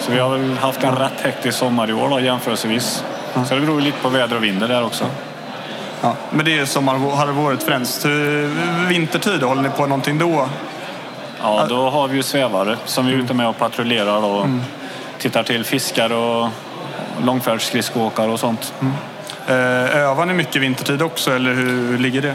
[0.00, 3.04] så vi har väl haft en rätt hektisk sommar i år då, jämförelsevis.
[3.48, 5.04] Så det beror ju lite på väder och vind där också.
[6.00, 6.14] Ja.
[6.30, 8.04] Men det är sommarhalvåret främst.
[8.04, 8.50] Hur-
[8.88, 10.48] Vintertid, håller ni på någonting då?
[11.42, 14.46] Ja, då har vi ju svävare som vi är ute med och patrullerar och
[15.18, 16.48] tittar till fiskar och
[17.24, 18.74] långfärdsskridskoåkare och sånt.
[19.46, 22.34] Eh, övar ni mycket vintertid också eller hur ligger det?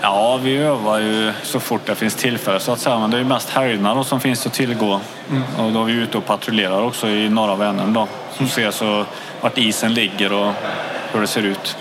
[0.00, 2.98] Ja, vi övar ju så fort det finns tillfälle så att säga.
[2.98, 5.00] Men det är ju mest helgerna som finns att tillgå.
[5.58, 8.08] Och då är vi ute och patrullerar också i norra Vänern då.
[8.36, 9.04] Som ser så
[9.40, 10.52] vart isen ligger och
[11.12, 11.76] hur det ser ut.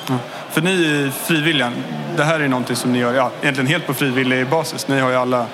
[0.50, 1.74] För ni i frivilligan,
[2.16, 4.88] det här är någonting som ni gör ja, egentligen helt på frivillig basis.
[4.88, 5.46] Ni har ju alla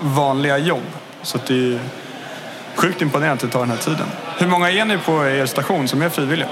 [0.00, 0.86] vanliga jobb.
[1.22, 1.78] Så det är
[2.74, 4.06] sjukt imponerande att det tar den här tiden.
[4.38, 6.48] Hur många är ni på er station som är frivilliga?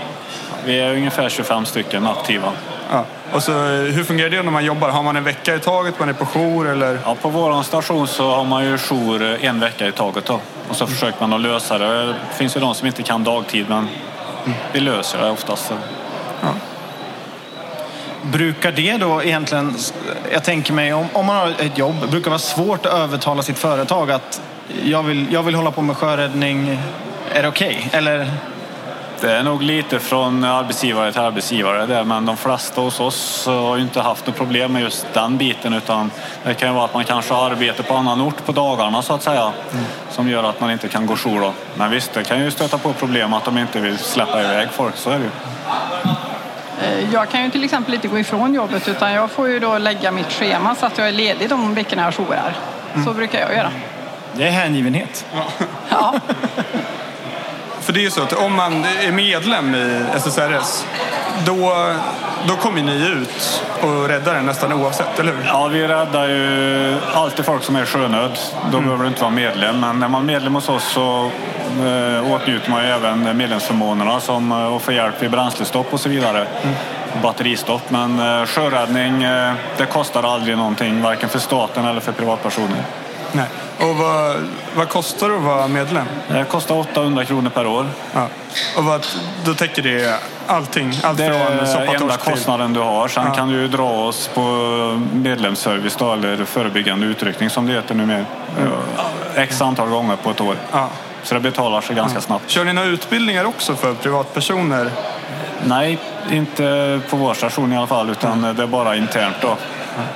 [0.65, 2.53] Vi är ungefär 25 stycken aktiva.
[2.91, 3.05] Ja.
[3.33, 4.89] Och så, eh, hur fungerar det när man jobbar?
[4.89, 5.99] Har man en vecka i taget?
[5.99, 6.99] Man är på jour eller?
[7.05, 10.41] Ja, på vår station så har man ju jour en vecka i taget då.
[10.69, 12.07] Och så försöker man att lösa det.
[12.07, 13.89] Det finns ju de som inte kan dagtid men
[14.73, 15.73] vi löser det oftast.
[18.23, 19.75] Brukar det då egentligen,
[20.33, 23.43] jag tänker mig om, om man har ett jobb, brukar det vara svårt att övertala
[23.43, 24.41] sitt företag att
[24.85, 26.81] jag vill, jag vill hålla på med sjöräddning,
[27.33, 27.89] är det okej?
[27.93, 28.31] Eller?
[29.21, 33.77] Det är nog lite från arbetsgivare till arbetsgivare där, men de flesta hos oss har
[33.77, 36.11] ju inte haft något problem med just den biten utan
[36.45, 39.15] det kan ju vara att man kanske har arbete på annan ort på dagarna så
[39.15, 39.53] att säga
[40.11, 41.53] som gör att man inte kan gå jour då.
[41.75, 44.97] Men visst, det kan ju stöta på problem att de inte vill släppa iväg folk,
[44.97, 45.31] så är det ju.
[46.83, 49.79] Eh, Jag kan ju till exempel inte gå ifrån jobbet utan jag får ju då
[49.79, 52.53] lägga mitt schema så att jag är ledig de veckorna jag jourar.
[53.05, 53.71] Så brukar jag göra.
[54.33, 55.27] Det är hängivenhet.
[55.91, 56.15] Ja.
[57.89, 60.87] För det är ju så att om man är medlem i SSRS
[61.45, 61.93] då,
[62.49, 65.45] då kommer ni ut och räddar den nästan oavsett, eller hur?
[65.47, 68.39] Ja, vi räddar ju alltid folk som är sjönöd.
[68.73, 69.81] Då behöver du inte vara medlem.
[69.81, 71.31] Men när man är medlem hos oss så
[71.87, 76.09] eh, åtnjuter man ju även medlemsförmånerna som eh, att få hjälp vid bränslestopp och så
[76.09, 76.47] vidare.
[77.23, 77.91] Batteristopp.
[77.91, 81.03] Men eh, sjöräddning, eh, det kostar aldrig någonting.
[81.03, 82.85] Varken för staten eller för privatpersoner.
[83.33, 83.47] Nej.
[83.81, 84.37] Och vad,
[84.77, 86.07] vad kostar det att vara medlem?
[86.29, 87.87] Det kostar 800 kronor per år.
[88.15, 88.29] Ja.
[88.77, 89.07] Och vad,
[89.45, 91.01] då täcker det allting?
[91.03, 93.09] Allt Det är från enda kostnaden du har.
[93.09, 93.35] Sen Ja.
[93.35, 94.41] kan du dra oss på
[95.13, 98.25] medlemsservice då, eller förebyggande utryckning som det heter numera.
[99.35, 100.57] X antal gånger på ett år.
[100.73, 100.89] Ja.
[101.23, 102.51] Så det betalar sig ganska snabbt.
[102.51, 104.91] Kör ni några utbildningar också för privatpersoner?
[105.65, 105.99] Nej,
[106.31, 109.57] inte på vår station i alla fall, utan det är bara internt då.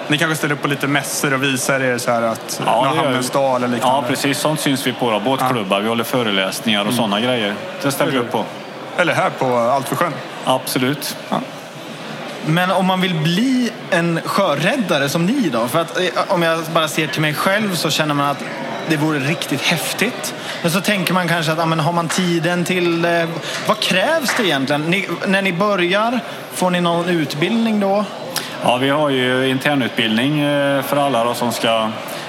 [0.09, 2.91] Ni kanske ställer upp på lite mässor och visar er så här att Ja, ja,
[2.91, 3.07] det gör vi.
[3.07, 3.97] Hamnens dal eller liknande?
[3.97, 4.39] Ja, precis.
[4.39, 5.21] Sånt syns vi på då.
[5.21, 7.55] Båtklubbar, vi håller föreläsningar och sådana grejer.
[7.83, 8.45] Det ställer vi upp på.
[8.97, 10.13] Eller här på Allt för sjön?
[10.45, 11.17] Absolut.
[12.47, 15.69] Men om man vill bli en sjöräddare som ni då?
[15.69, 18.45] För att eh, om jag bara ser till mig själv så känner man att
[18.89, 20.35] det vore riktigt häftigt.
[20.63, 23.29] Men så tänker man kanske att ja, men har man tiden till det?
[23.67, 24.83] Vad krävs det egentligen?
[24.83, 26.21] Ni, när ni börjar,
[26.55, 28.05] får ni någon utbildning då?
[28.65, 31.89] Ja, vi har ju internutbildning eh, för alla då som ska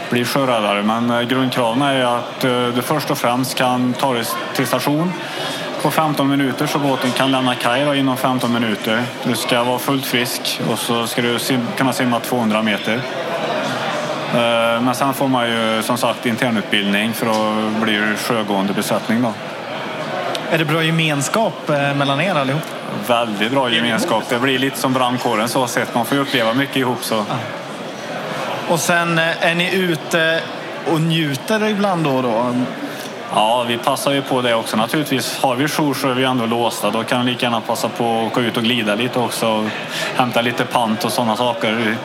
[0.09, 0.83] bli sjöräddare.
[0.83, 4.23] Men eh, grundkraven är ju att eh, du först och främst kan ta dig
[4.55, 5.13] till station
[5.81, 9.03] på 15 minuter så båten kan lämna kaj inom 15 minuter.
[9.23, 13.01] Du ska vara fullt frisk och så ska du sim- kunna simma 200 meter.
[14.81, 19.21] Men sen får man ju som sagt internutbildning för att bli sjögående besättning.
[19.21, 19.33] Då.
[20.51, 22.63] Är det bra gemenskap mellan er allihop?
[23.08, 24.23] Väldigt bra gemenskap.
[24.29, 25.95] Det blir lite som brandkåren så sett.
[25.95, 27.03] Man får ju uppleva mycket ihop.
[27.03, 27.25] Så.
[28.69, 30.41] Och sen eh, är ni ute
[30.91, 32.56] och njuter ibland då och då?
[33.36, 35.39] Ja, vi passar ju på det också naturligtvis.
[35.41, 36.91] Har vi jour så är vi ändå låsta.
[36.91, 39.47] Då kan vi lika gärna passa på att gå ut och glida lite också.
[39.47, 39.69] Och
[40.15, 41.95] hämta lite pant och sådana saker i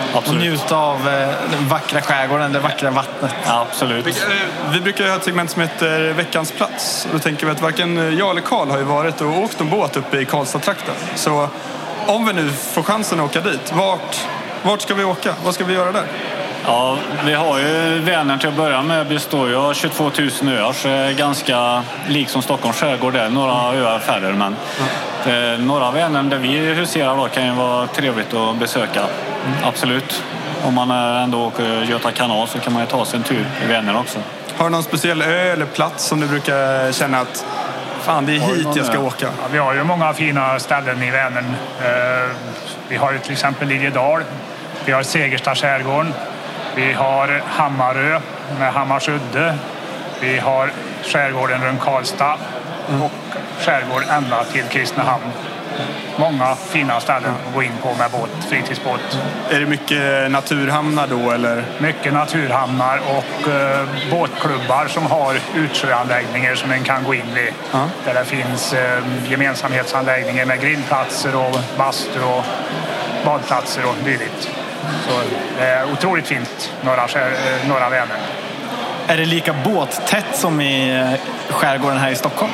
[0.00, 0.12] panttunneln.
[0.12, 0.42] Och Absolut.
[0.42, 3.34] njuta av eh, den vackra skärgården, det vackra vattnet.
[3.46, 4.06] Ja, absolut.
[4.06, 7.06] Vi, eh, vi brukar ha ett segment som heter Veckans plats.
[7.06, 9.70] Och då tänker vi att varken jag eller Karl har ju varit och åkt en
[9.70, 10.94] båt uppe i Karlstad-trakten.
[11.14, 11.48] Så
[12.06, 14.26] om vi nu får chansen att åka dit, vart,
[14.62, 15.34] vart ska vi åka?
[15.44, 16.04] Vad ska vi göra där?
[16.64, 20.72] Ja, vi har ju Vänern till att börja med består ju av 22 000 öar
[20.72, 23.30] så det är ganska lik som Stockholms skärgård där.
[23.30, 24.56] Några öar färre men
[25.26, 29.06] eh, norra Vänern där vi huserar då kan ju vara trevligt att besöka.
[29.64, 30.22] Absolut.
[30.64, 33.46] Om man är ändå åker Göta kanal så kan man ju ta sig en tur
[33.64, 34.18] i Vänern också.
[34.56, 37.44] Har du någon speciell ö eller plats som du brukar känna att
[38.02, 39.26] fan, det är hit jag ska åka?
[39.26, 41.54] Ja, vi har ju många fina ställen i Vänern.
[41.84, 42.30] Eh,
[42.88, 44.22] Vi har ju till exempel Liljedal.
[44.84, 46.14] Vi har Segersta skärgården.
[46.74, 48.20] Vi har Hammarö
[48.58, 49.54] med Hammarsudde.
[50.20, 50.70] Vi har
[51.04, 52.36] skärgården runt Karlstad
[53.02, 53.12] och
[53.60, 55.22] skärgård ända till Kristinehamn.
[56.16, 59.18] Många fina ställen att gå in på med båt, fritidsbåt.
[59.50, 61.64] Är det mycket naturhamnar då eller?
[61.78, 67.52] Mycket naturhamnar och eh, båtklubbar som har utsjöanläggningar som en kan gå in vid.
[67.72, 67.88] Ja.
[68.04, 72.44] Där det finns eh, gemensamhetsanläggningar med grillplatser och bastu och
[73.24, 74.50] badplatser och dylikt.
[75.08, 75.20] Så
[75.58, 78.18] det är otroligt fint, norra, eh, norra Vänern.
[79.06, 82.52] Är det lika båttätt som i eh, skärgården här i Stockholm?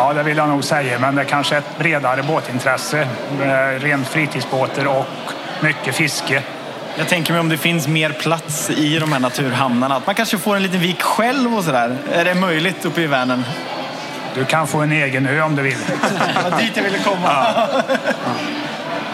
[0.00, 3.08] Ja, det vill jag nog säga, men det är kanske ett bredare båtintresse.
[3.38, 5.06] med Rent fritidsbåtar och
[5.60, 6.42] mycket fiske.
[6.96, 9.96] Jag tänker mig om det finns mer plats i de här naturhamnarna.
[9.96, 11.96] Att man kanske får en liten vik själv och sådär.
[12.12, 13.44] Är det möjligt uppe i Vänern?
[14.34, 15.76] Du kan få en egen ö om du vill.
[16.44, 17.44] Det var dit jag ville komma.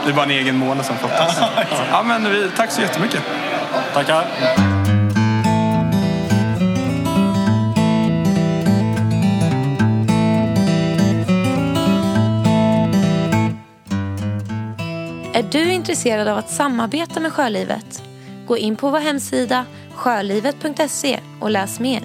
[0.04, 1.40] Det är bara en egen måne som fattas.
[1.90, 3.22] Ja, men vi, tack så jättemycket.
[3.94, 4.24] Tackar!
[15.36, 18.02] Är du intresserad av att samarbeta med Sjölivet?
[18.46, 22.02] Gå in på vår hemsida sjölivet.se och läs mer.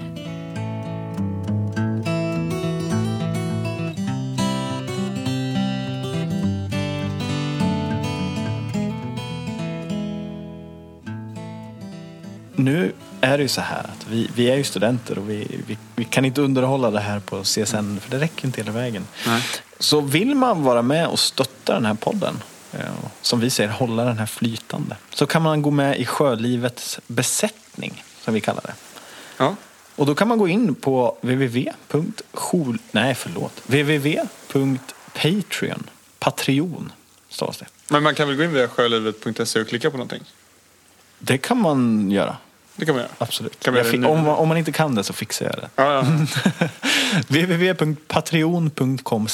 [12.56, 15.78] Nu är det ju så här att vi, vi är ju studenter och vi, vi,
[15.96, 19.08] vi kan inte underhålla det här på CSN för det räcker inte hela vägen.
[19.28, 19.44] Nej.
[19.80, 22.80] Så vill man vara med och stötta den här podden, eh,
[23.22, 28.04] som vi säger hålla den här flytande, så kan man gå med i Sjölivets besättning,
[28.22, 28.74] som vi kallar det.
[29.38, 29.56] Ja.
[29.96, 31.18] Och då kan man gå in på.
[32.92, 33.62] Nej, förlåt.
[33.66, 34.70] www.patreon.
[36.20, 36.92] Patreon
[37.30, 37.66] stavas det.
[37.88, 40.24] Men man kan väl gå in via sjölivet.se och klicka på någonting?
[41.20, 42.38] Det kan man göra.
[42.82, 43.12] Det kan man göra.
[43.18, 43.64] Absolut.
[43.64, 45.70] Kan vi göra det om, man- om man inte kan det så fixar jag det.
[45.76, 46.06] Ja, ja.
[47.28, 49.28] www.patreon.com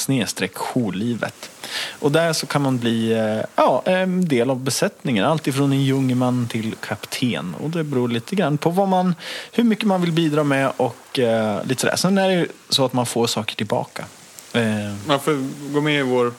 [0.54, 1.50] jourlivet.
[1.98, 5.24] Och där så kan man bli eh, ja, en del av besättningen.
[5.24, 7.54] Allt ifrån en jungman till kapten.
[7.60, 9.14] Och det beror lite grann på vad man,
[9.52, 11.96] hur mycket man vill bidra med och eh, lite sådär.
[11.96, 14.04] Sen är det så att man får saker tillbaka.
[14.52, 14.62] Eh,
[15.06, 16.32] Man får gå med i vår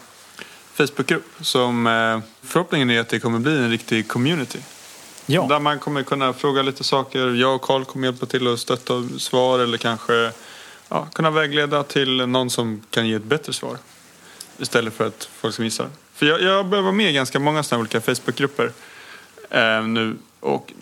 [0.73, 4.59] Facebookgrupp som eh, förhoppningen är att det kommer bli en riktig community.
[5.29, 5.45] Ja.
[5.49, 7.27] Där man kommer kunna fråga lite saker.
[7.27, 10.31] Jag och Karl kommer hjälpa till att stötta svar eller kanske
[10.89, 13.77] ja, kunna vägleda till någon som kan ge ett bättre svar.
[14.57, 15.89] Istället för att folk ska missa.
[16.13, 18.71] För jag, jag börjar vara med i ganska många sådana olika Facebookgrupper
[19.49, 20.73] eh, nu och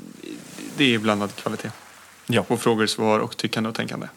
[0.77, 1.71] det är blandad kvalitet.
[2.25, 2.43] Ja.
[2.43, 4.07] På frågor, svar och tyckande och tänkande.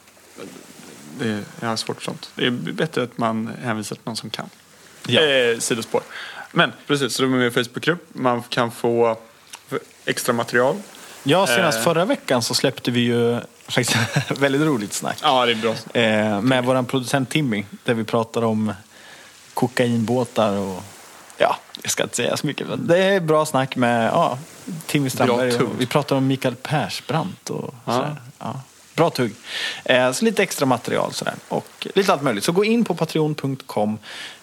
[1.18, 2.30] Det, jag har svårt för sånt.
[2.34, 4.50] Det är bättre att man hänvisar till någon som kan.
[5.06, 5.20] Ja.
[5.20, 6.02] Eh, sidospår.
[6.52, 8.08] Men precis, så de är med i Facebookgrupp.
[8.12, 9.18] Man kan få
[10.06, 10.76] extra material.
[11.22, 11.84] ja, senast Eh.
[11.84, 13.96] förra veckan så släppte vi ju faktiskt
[14.38, 15.18] väldigt roligt snack.
[15.22, 15.74] Ja, det är bra.
[16.02, 17.64] Eh, med vår producent Timmy.
[17.84, 18.72] Där vi pratar om
[19.54, 20.82] kokainbåtar och
[21.38, 22.68] ja, jag ska inte säga så mycket.
[22.68, 24.38] Men det är bra snack med ja,
[24.86, 25.52] Timmy Strandberg.
[25.78, 27.92] vi pratar om Mikael Persbrandt och Ja.
[27.92, 28.16] sådär.
[28.38, 28.60] Ja.
[28.94, 29.34] Bra tugg.
[29.84, 31.34] Eh, så lite extra material sådär.
[31.48, 32.44] Och lite allt möjligt.
[32.44, 33.98] Så gå in på patreon.com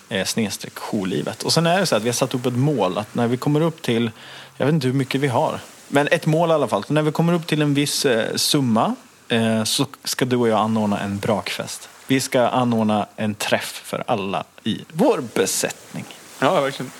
[0.09, 1.43] eh, snedstreck jourlivet.
[1.43, 3.37] Och sen är det så att vi har satt upp ett mål att när vi
[3.37, 4.11] kommer upp till,
[4.57, 6.83] jag vet inte hur mycket vi har, men ett mål i alla fall.
[6.83, 8.95] Så när vi kommer upp till en viss eh, summa
[9.27, 11.89] eh, så ska du och jag anordna en brakfest.
[12.07, 16.05] Vi ska anordna en träff för alla i vår besättning.
[16.39, 16.91] Ja, verkligen.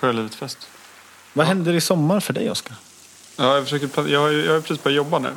[0.00, 0.58] Sjölivet-fest.
[1.32, 2.76] Vad händer i sommar för dig, Oskar?
[3.36, 5.28] Ja, jag, försöker, jag, har, ju- jag har precis börjat jobba nu.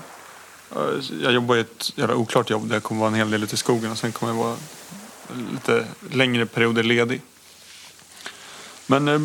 [0.75, 3.43] Jag- Jag jobbar i ett jävla oklart jobb där jag kommer vara en hel del
[3.43, 4.55] ute i skogen och sen kommer jag vara
[5.53, 7.21] lite längre perioder ledig.
[8.87, 9.19] Men eh,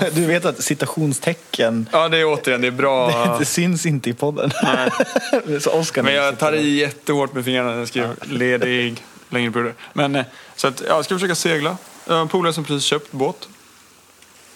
[0.12, 3.36] Du vet att citationstecken, Ja, det är återigen, det är bra.
[3.38, 4.50] det syns inte i podden.
[5.60, 9.74] Så Oscar Men jag tar i jättehårt med fingrarna när jag skriver ledig längre perioder.
[9.92, 10.24] Men eh,
[10.56, 11.76] så att, ja, jag ska försöka segla.
[12.06, 13.48] Jag har en polare som precis köpt båt.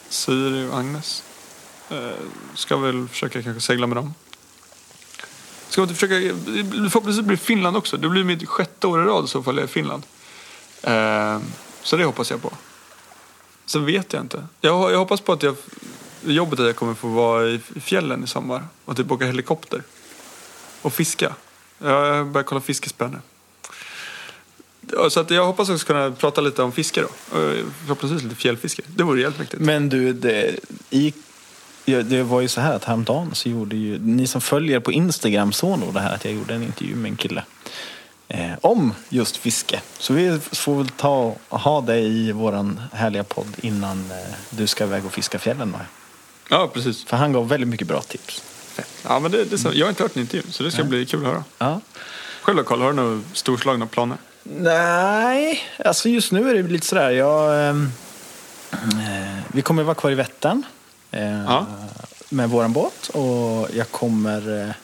[0.09, 1.22] Siri och Agnes.
[1.90, 1.97] Eh,
[2.55, 4.14] Ska väl försöka kanske segla med dem.
[5.68, 6.14] Ska inte försöka,
[6.90, 7.97] förhoppningsvis blir det Finland också.
[7.97, 10.03] Det blir mitt sjätte år i rad i så fall jag är i Finland.
[10.82, 11.38] Eh,
[11.82, 12.53] Så det hoppas jag på.
[13.66, 14.46] Sen vet jag inte.
[14.60, 15.56] Jag, jag hoppas på att jag,
[16.24, 19.82] jobbet att jag kommer få vara i fjällen i sommar och typ åka helikopter.
[20.82, 21.34] Och fiska.
[21.78, 23.18] Jag börjar kolla fiskespö nu.
[25.10, 27.38] Så att jag hoppas också kunna prata lite om fiske då.
[27.38, 28.82] Eh, förhoppningsvis lite fjällfiske.
[28.96, 29.62] Det vore helt mäktigt.
[29.62, 30.56] Men du, det,
[30.90, 31.14] i,
[31.84, 35.52] det var ju så här att häromdagen så gjorde ju, ni som följer på Instagram
[35.52, 37.44] såg nog det här att jag gjorde en intervju med en kille.
[38.34, 39.80] Eh, om just fiske.
[39.98, 44.84] Så vi får väl ta ha det i våran härliga podd innan eh, du ska
[44.84, 45.80] iväg och fiska fjällen med.
[46.50, 47.04] Ja, precis.
[47.04, 48.42] För han gav väldigt mycket bra tips.
[49.04, 51.20] Ja, men det, det, jag har inte hört en intervju så det ska bli kul
[51.26, 51.44] att höra.
[51.58, 51.80] Ja.
[52.42, 54.16] Själv då Karl, har du några storslagna planer?
[54.42, 57.10] Nej, alltså just nu är det lite sådär.
[57.10, 57.92] Jag, ehm,
[58.72, 60.62] eh, vi kommer vara kvar i Vättern
[61.10, 61.66] eh, Ja.
[62.28, 64.74] med våran båt och jag kommer eh,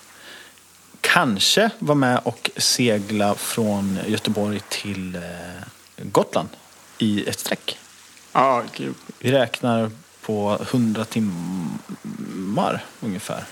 [1.13, 5.23] kanske vara med och segla från Göteborg till eh,
[6.03, 6.49] Gotland
[6.99, 7.79] i ett streck.
[8.33, 8.95] Ja, kul.
[9.19, 9.91] Vi räknar
[10.23, 13.45] på 100 timmar ungefär.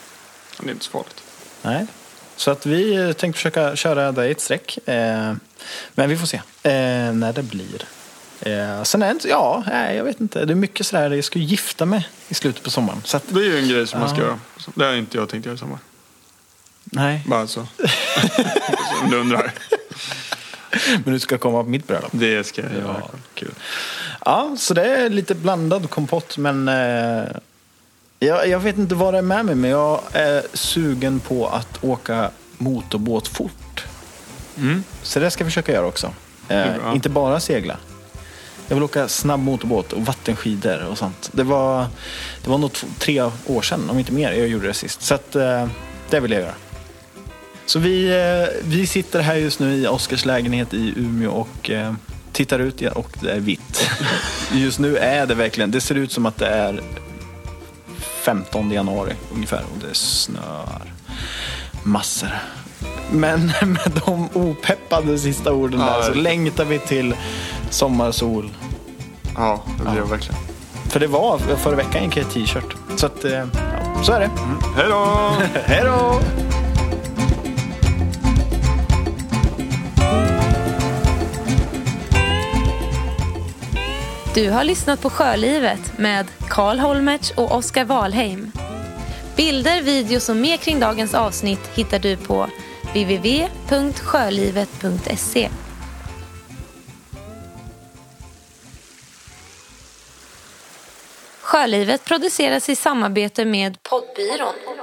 [0.61, 1.23] Det är inte så farligt.
[1.63, 1.87] Nej.
[2.37, 4.89] Så att vi eh, tänkte försöka köra det i ett streck.
[4.89, 5.35] Eh,
[5.95, 6.41] men vi får se
[7.13, 7.83] när det blir.
[8.41, 10.45] Eh, sen är det inte, ja, nej, jag vet inte.
[10.45, 13.03] Det är mycket sådär, jag ska ju gifta mig i slutet på sommaren.
[13.15, 14.39] Att, Det är ju en grej som man ska göra.
[14.75, 15.79] Det har inte jag tänkt göra i sommar.
[16.93, 17.61] Nej, Bara så.
[19.03, 19.53] Om du undrar.
[21.05, 22.11] men du ska komma på mitt bröllop.
[22.13, 22.97] Det ska jag göra.
[23.01, 23.55] Ja, kul.
[24.25, 27.25] Ja, så det är lite blandad kompott, men eh,
[28.19, 31.85] jag, jag vet inte vad det är med mig, men jag är sugen på att
[31.85, 33.85] åka motorbåt fort.
[34.57, 34.85] Mm.
[35.03, 36.13] Så det ska jag försöka göra också.
[36.49, 37.77] Eh, inte bara segla.
[38.69, 41.31] Jag vill åka snabb motorbåt och vattenskidor och sånt.
[41.33, 41.87] Det var,
[42.45, 45.03] det var nog tre år sedan, om inte mer, jag gjorde det sist.
[45.03, 45.69] Så att, eh,
[46.11, 46.55] det vill jag göra.
[47.67, 51.95] Så vi, eh, vi sitter här just nu i Oskars lägenhet i Umeå och eh,
[52.33, 53.91] tittar ut ja, och det är vitt.
[54.53, 56.81] Just nu är det verkligen, det ser ut som att det är
[57.99, 60.93] 15 januari ungefär och det snöar
[61.83, 62.29] massor.
[63.11, 67.15] Men med de opeppade sista orden Ja, där så längtar vi till
[67.71, 68.51] sommarsol.
[69.35, 70.41] Ja, det blir jag verkligen.
[70.89, 72.77] För det var förra veckan gick jag i t-shirt.
[72.97, 74.31] Så att, eh, ja, så är det.
[74.77, 75.33] Hej då!
[75.65, 76.21] Hej då!
[84.37, 88.53] Du har lyssnat på Sjölivet med Karl Holmertz och Oskar Wahlheim.
[89.37, 92.49] Bilder, videos och mer kring dagens avsnitt hittar du på
[92.83, 95.51] www.sjölivet.se.
[101.41, 104.76] Sjölivet produceras i samarbete med Poddbyrån.